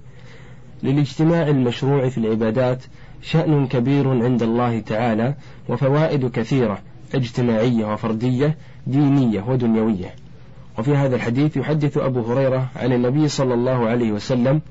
للاجتماع 0.83 1.47
المشروع 1.47 2.09
في 2.09 2.17
العبادات 2.17 2.83
شأن 3.21 3.67
كبير 3.67 4.23
عند 4.23 4.43
الله 4.43 4.79
تعالى 4.79 5.35
وفوائد 5.69 6.31
كثيرة 6.31 6.81
اجتماعية 7.15 7.93
وفردية 7.93 8.57
دينية 8.87 9.41
ودنيوية. 9.47 10.15
وفي 10.79 10.95
هذا 10.95 11.15
الحديث 11.15 11.57
يحدث 11.57 11.97
أبو 11.97 12.21
هريرة 12.21 12.69
عن 12.75 12.93
النبي 12.93 13.27
صلى 13.27 13.53
الله 13.53 13.89
عليه 13.89 14.11
وسلم 14.11 14.61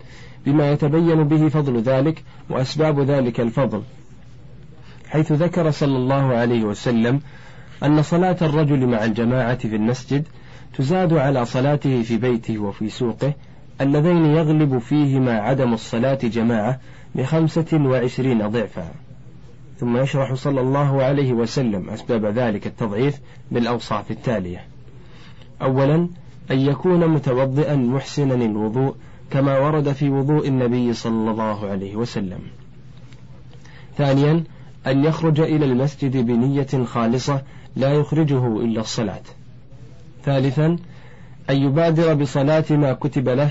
بما 0.47 0.73
يتبين 0.73 1.25
به 1.25 1.49
فضل 1.49 1.81
ذلك 1.83 2.23
وأسباب 2.51 3.01
ذلك 3.01 3.41
الفضل 3.41 3.83
حيث 5.09 5.33
ذكر 5.33 5.71
صلى 5.71 5.97
الله 5.97 6.35
عليه 6.37 6.65
وسلم 6.65 7.21
أن 7.85 8.03
صلاة 8.03 8.37
الرجل 8.43 8.87
مع 8.87 9.05
الجماعة 9.05 9.59
في 9.59 9.77
المسجد 9.77 10.25
تزاد 10.79 11.13
على 11.13 11.45
صلاته 11.45 12.03
في 12.03 12.17
بيته 12.17 12.59
وفي 12.59 12.89
سوقه 12.89 13.33
اللذين 13.81 14.27
يغلب 14.27 14.79
فيهما 14.79 15.33
عدم 15.41 15.73
الصلاة 15.73 16.19
جماعة 16.23 16.81
بخمسة 17.15 17.67
وعشرين 17.73 18.49
ضعفا. 18.49 18.91
ثم 19.81 19.97
يشرح 19.97 20.35
صلى 20.35 20.61
الله 20.61 21.03
عليه 21.03 21.33
وسلم 21.33 21.91
أسباب 21.91 22.27
ذلك 22.27 22.67
التضعيف 22.67 23.21
بالأوصاف 23.51 24.11
التالية. 24.11 24.78
أولا 25.63 26.09
أن 26.51 26.61
يكون 26.61 27.09
متوضئا 27.09 27.77
محسنا 27.77 28.35
الوضوء 28.35 28.95
كما 29.31 29.59
ورد 29.59 29.93
في 29.93 30.11
وضوء 30.11 30.49
النبي 30.49 30.93
صلى 30.93 31.31
الله 31.31 31.67
عليه 31.71 31.97
وسلم. 31.97 32.41
ثانيا 33.97 34.45
أن 34.87 35.05
يخرج 35.05 35.41
إلى 35.41 35.65
المسجد 35.65 36.17
بنية 36.17 36.85
خالصة 36.85 37.43
لا 37.77 37.93
يخرجه 37.93 38.47
إلا 38.47 38.81
الصلاة. 38.81 39.23
ثالثا 40.25 40.77
أن 41.51 41.57
يبادر 41.57 42.15
بصلاة 42.15 42.65
ما 42.71 42.93
كتب 42.93 43.29
له 43.29 43.51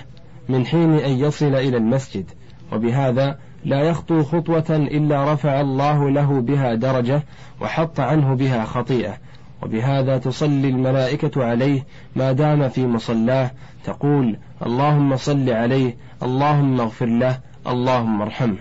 من 0.49 0.65
حين 0.65 0.93
أن 0.93 1.11
يصل 1.11 1.55
إلى 1.55 1.77
المسجد 1.77 2.25
وبهذا 2.73 3.39
لا 3.65 3.81
يخطو 3.81 4.23
خطوة 4.23 4.65
إلا 4.69 5.33
رفع 5.33 5.61
الله 5.61 6.09
له 6.09 6.41
بها 6.41 6.73
درجة 6.73 7.23
وحط 7.61 7.99
عنه 7.99 8.35
بها 8.35 8.65
خطيئة. 8.65 9.17
وبهذا 9.63 10.17
تصلي 10.17 10.69
الملائكة 10.69 11.45
عليه 11.45 11.85
ما 12.15 12.31
دام 12.31 12.69
في 12.69 12.87
مصلاه. 12.87 13.51
تقول 13.83 14.37
اللهم 14.65 15.17
صل 15.17 15.49
عليه 15.49 15.97
اللهم 16.23 16.81
اغفر 16.81 17.05
له 17.05 17.39
اللهم 17.67 18.21
ارحمه. 18.21 18.57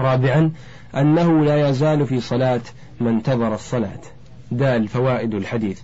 رابعا 0.00 0.52
أنه 0.94 1.44
لا 1.44 1.68
يزال 1.68 2.06
في 2.06 2.20
صلاة 2.20 2.60
من 3.00 3.08
انتظر 3.08 3.54
الصلاة. 3.54 4.00
دال 4.50 4.88
فوائد 4.88 5.34
الحديث. 5.34 5.80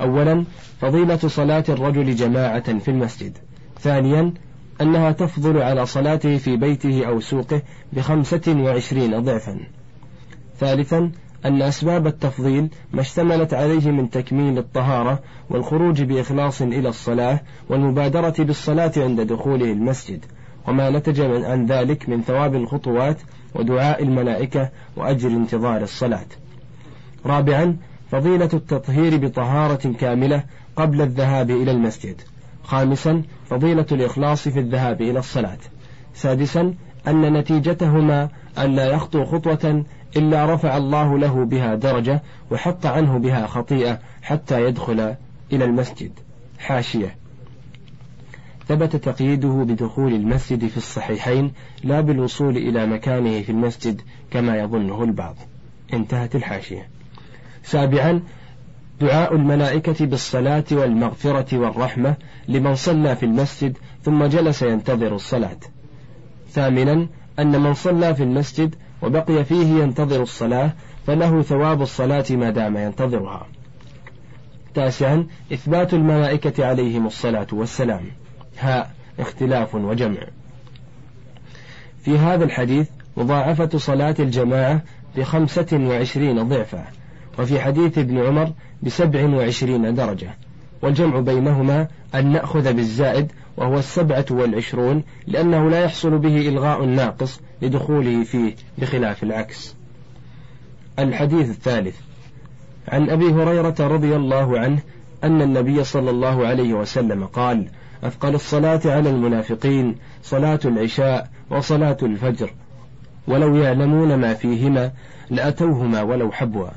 أولا 0.00 0.44
فضيلة 0.80 1.16
صلاة 1.16 1.64
الرجل 1.68 2.14
جماعة 2.14 2.78
في 2.78 2.90
المسجد. 2.90 3.38
ثانيا 3.80 4.32
أنها 4.80 5.12
تفضل 5.12 5.62
على 5.62 5.86
صلاته 5.86 6.36
في 6.38 6.56
بيته 6.56 7.06
أو 7.06 7.20
سوقه 7.20 7.62
بخمسة 7.92 8.42
وعشرين 8.48 9.20
ضعفا. 9.20 9.60
ثالثا 10.58 11.10
أن 11.44 11.62
أسباب 11.62 12.06
التفضيل 12.06 12.68
ما 12.92 13.00
اشتملت 13.00 13.54
عليه 13.54 13.90
من 13.90 14.10
تكميل 14.10 14.58
الطهارة 14.58 15.18
والخروج 15.50 16.02
بإخلاص 16.02 16.62
إلى 16.62 16.88
الصلاة 16.88 17.40
والمبادرة 17.68 18.34
بالصلاة 18.38 18.92
عند 18.96 19.20
دخوله 19.20 19.72
المسجد 19.72 20.24
وما 20.68 20.90
نتج 20.90 21.20
عن 21.20 21.66
ذلك 21.66 22.08
من 22.08 22.22
ثواب 22.22 22.54
الخطوات 22.54 23.16
ودعاء 23.54 24.02
الملائكة 24.02 24.70
وأجر 24.96 25.28
انتظار 25.28 25.82
الصلاة. 25.82 26.26
رابعا 27.26 27.76
فضيلة 28.10 28.48
التطهير 28.54 29.16
بطهارة 29.16 29.92
كاملة 29.92 30.44
قبل 30.76 31.00
الذهاب 31.00 31.50
إلى 31.50 31.70
المسجد. 31.70 32.20
خامسا 32.64 33.22
فضيلة 33.50 33.86
الإخلاص 33.92 34.48
في 34.48 34.58
الذهاب 34.58 35.02
إلى 35.02 35.18
الصلاة. 35.18 35.58
سادسا 36.14 36.74
أن 37.08 37.32
نتيجتهما 37.32 38.28
أن 38.58 38.74
لا 38.76 38.86
يخطو 38.86 39.24
خطوة 39.24 39.84
إلا 40.16 40.54
رفع 40.54 40.76
الله 40.76 41.18
له 41.18 41.44
بها 41.44 41.74
درجة 41.74 42.22
وحط 42.50 42.86
عنه 42.86 43.18
بها 43.18 43.46
خطيئة 43.46 43.98
حتى 44.22 44.64
يدخل 44.64 45.14
إلى 45.52 45.64
المسجد. 45.64 46.12
حاشية. 46.58 47.16
ثبت 48.68 48.96
تقييده 48.96 49.48
بدخول 49.48 50.14
المسجد 50.14 50.66
في 50.66 50.76
الصحيحين 50.76 51.52
لا 51.84 52.00
بالوصول 52.00 52.56
إلى 52.56 52.86
مكانه 52.86 53.42
في 53.42 53.52
المسجد 53.52 54.00
كما 54.30 54.56
يظنه 54.56 55.04
البعض. 55.04 55.36
انتهت 55.92 56.36
الحاشية. 56.36 56.88
سابعا 57.62 58.22
دعاء 59.00 59.34
الملائكة 59.34 60.06
بالصلاة 60.06 60.64
والمغفرة 60.72 61.58
والرحمة 61.58 62.16
لمن 62.48 62.74
صلى 62.74 63.16
في 63.16 63.26
المسجد 63.26 63.78
ثم 64.02 64.24
جلس 64.24 64.62
ينتظر 64.62 65.14
الصلاة. 65.14 65.58
ثامنا 66.50 67.06
أن 67.38 67.60
من 67.60 67.74
صلى 67.74 68.14
في 68.14 68.22
المسجد 68.22 68.74
وبقي 69.02 69.44
فيه 69.44 69.82
ينتظر 69.82 70.22
الصلاة 70.22 70.72
فله 71.06 71.42
ثواب 71.42 71.82
الصلاة 71.82 72.24
ما 72.30 72.50
دام 72.50 72.76
ينتظرها. 72.76 73.46
تاسعا 74.74 75.26
إثبات 75.52 75.94
الملائكة 75.94 76.66
عليهم 76.66 77.06
الصلاة 77.06 77.46
والسلام. 77.52 78.02
هاء 78.58 78.90
اختلاف 79.18 79.74
وجمع. 79.74 80.20
في 82.02 82.18
هذا 82.18 82.44
الحديث 82.44 82.88
مضاعفة 83.16 83.78
صلاة 83.78 84.14
الجماعة 84.18 84.82
بخمسة 85.16 85.66
وعشرين 85.72 86.48
ضعفا 86.48 86.84
وفي 87.38 87.60
حديث 87.60 87.98
ابن 87.98 88.18
عمر 88.18 88.52
بسبع 88.82 89.24
وعشرين 89.24 89.94
درجة 89.94 90.30
والجمع 90.82 91.20
بينهما 91.20 91.88
أن 92.14 92.32
نأخذ 92.32 92.72
بالزائد 92.72 93.32
وهو 93.56 93.78
السبعة 93.78 94.24
والعشرون 94.30 95.02
لأنه 95.26 95.70
لا 95.70 95.84
يحصل 95.84 96.18
به 96.18 96.48
إلغاء 96.48 96.84
الناقص 96.84 97.40
لدخوله 97.62 98.24
فيه 98.24 98.54
بخلاف 98.78 99.22
العكس. 99.22 99.74
الحديث 100.98 101.50
الثالث. 101.50 101.96
عن 102.88 103.10
أبي 103.10 103.32
هريرة 103.32 103.74
رضي 103.80 104.16
الله 104.16 104.58
عنه 104.58 104.78
أن 105.24 105.42
النبي 105.42 105.84
صلى 105.84 106.10
الله 106.10 106.46
عليه 106.46 106.74
وسلم 106.74 107.24
قال 107.24 107.68
أثقل 108.04 108.34
الصلاة 108.34 108.80
على 108.84 109.10
المنافقين 109.10 109.96
صلاة 110.22 110.60
العشاء 110.64 111.30
وصلاة 111.50 111.96
الفجر. 112.02 112.50
ولو 113.28 113.56
يعلمون 113.56 114.14
ما 114.14 114.34
فيهما 114.34 114.90
لأتوهما 115.30 116.02
ولو 116.02 116.32
حبوا. 116.32 116.68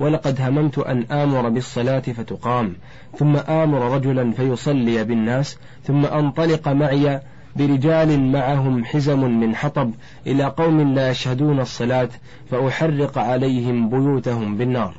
ولقد 0.00 0.40
هممت 0.40 0.78
أن 0.78 1.04
آمر 1.10 1.48
بالصلاة 1.48 2.00
فتقام. 2.00 2.76
ثم 3.18 3.36
آمر 3.36 3.94
رجلا 3.94 4.32
فيصلي 4.32 5.04
بالناس. 5.04 5.58
ثم 5.84 6.04
أنطلق 6.06 6.68
معي 6.68 7.20
برجال 7.56 8.32
معهم 8.32 8.84
حزم 8.84 9.40
من 9.40 9.56
حطب 9.56 9.92
إلى 10.26 10.44
قوم 10.44 10.94
لا 10.94 11.10
يشهدون 11.10 11.60
الصلاة 11.60 12.08
فأحرق 12.50 13.18
عليهم 13.18 13.88
بيوتهم 13.90 14.56
بالنار. 14.56 14.94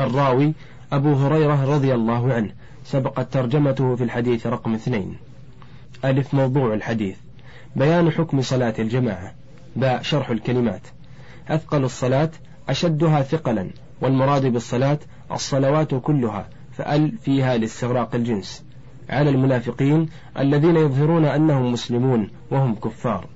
الراوي 0.00 0.52
أبو 0.92 1.14
هريرة 1.14 1.74
رضي 1.74 1.94
الله 1.94 2.32
عنه 2.32 2.50
سبقت 2.84 3.32
ترجمته 3.32 3.96
في 3.96 4.04
الحديث 4.04 4.46
رقم 4.46 4.74
اثنين. 4.74 5.16
ألف 6.04 6.34
موضوع 6.34 6.74
الحديث. 6.74 7.16
بيان 7.76 8.10
حكم 8.10 8.40
صلاة 8.40 8.74
الجماعة. 8.78 9.34
باء 9.76 10.02
شرح 10.02 10.30
الكلمات. 10.30 10.82
أثقل 11.48 11.84
الصلاة 11.84 12.30
أشدها 12.68 13.22
ثقلا 13.22 13.70
والمراد 14.00 14.46
بالصلاة 14.46 14.98
الصلوات 15.32 15.94
كلها 15.94 16.48
فأل 16.72 17.12
فيها 17.18 17.56
لاستغراق 17.56 18.14
الجنس. 18.14 18.67
على 19.10 19.30
المنافقين 19.30 20.08
الذين 20.38 20.76
يظهرون 20.76 21.24
أنهم 21.24 21.72
مسلمون 21.72 22.28
وهم 22.50 22.74
كفار. 22.74 23.26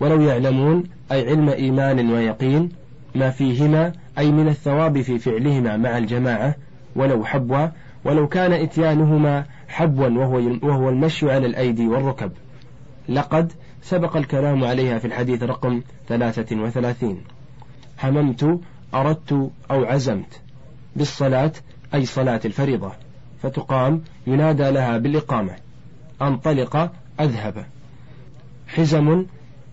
ولو 0.00 0.20
يعلمون 0.20 0.84
أي 1.12 1.28
علم 1.28 1.48
إيمان 1.48 2.10
ويقين 2.10 2.68
ما 3.14 3.30
فيهما 3.30 3.92
أي 4.18 4.32
من 4.32 4.48
الثواب 4.48 5.00
في 5.00 5.18
فعلهما 5.18 5.76
مع 5.76 5.98
الجماعة 5.98 6.54
ولو 6.96 7.24
حبوا 7.24 7.68
ولو 8.04 8.28
كان 8.28 8.52
إتيانهما 8.52 9.44
حبوا 9.68 10.08
وهو, 10.08 10.36
وهو 10.62 10.88
المشي 10.88 11.30
على 11.30 11.46
الأيدي 11.46 11.88
والركب. 11.88 12.32
لقد 13.08 13.52
سبق 13.82 14.16
الكلام 14.16 14.64
عليها 14.64 14.98
في 14.98 15.04
الحديث 15.04 15.42
رقم 15.42 15.82
ثلاثة 16.08 16.56
وثلاثين. 16.56 17.20
هممت 18.02 18.60
أردت 18.94 19.50
أو 19.70 19.84
عزمت 19.84 20.40
بالصلاة 20.96 21.52
أي 21.94 22.06
صلاة 22.06 22.40
الفريضة. 22.44 22.92
فتقام 23.42 24.02
ينادى 24.26 24.70
لها 24.70 24.98
بالإقامة. 24.98 25.56
أنطلق 26.22 26.92
أذهب. 27.20 27.66
حزم 28.68 29.26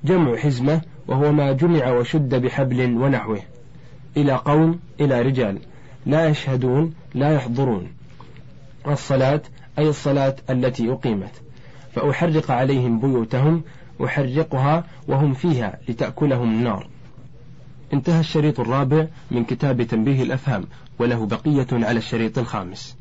جمع 0.03 0.35
حزمة 0.37 0.81
وهو 1.07 1.31
ما 1.31 1.51
جمع 1.51 1.91
وشد 1.91 2.35
بحبل 2.35 2.97
ونحوه. 2.97 3.41
إلى 4.17 4.33
قوم 4.33 4.79
إلى 5.01 5.21
رجال. 5.21 5.59
لا 6.05 6.27
يشهدون 6.27 6.93
لا 7.13 7.33
يحضرون. 7.33 7.87
الصلاة 8.87 9.41
أي 9.79 9.89
الصلاة 9.89 10.35
التي 10.49 10.91
أقيمت. 10.91 11.41
فأحرق 11.95 12.51
عليهم 12.51 12.99
بيوتهم 12.99 13.63
أحرقها 14.05 14.83
وهم 15.07 15.33
فيها 15.33 15.79
لتأكلهم 15.89 16.51
النار. 16.51 16.87
انتهى 17.93 18.19
الشريط 18.19 18.59
الرابع 18.59 19.07
من 19.31 19.43
كتاب 19.45 19.83
تنبيه 19.83 20.23
الأفهام 20.23 20.65
وله 20.99 21.25
بقية 21.25 21.67
على 21.71 21.97
الشريط 21.97 22.37
الخامس. 22.37 22.98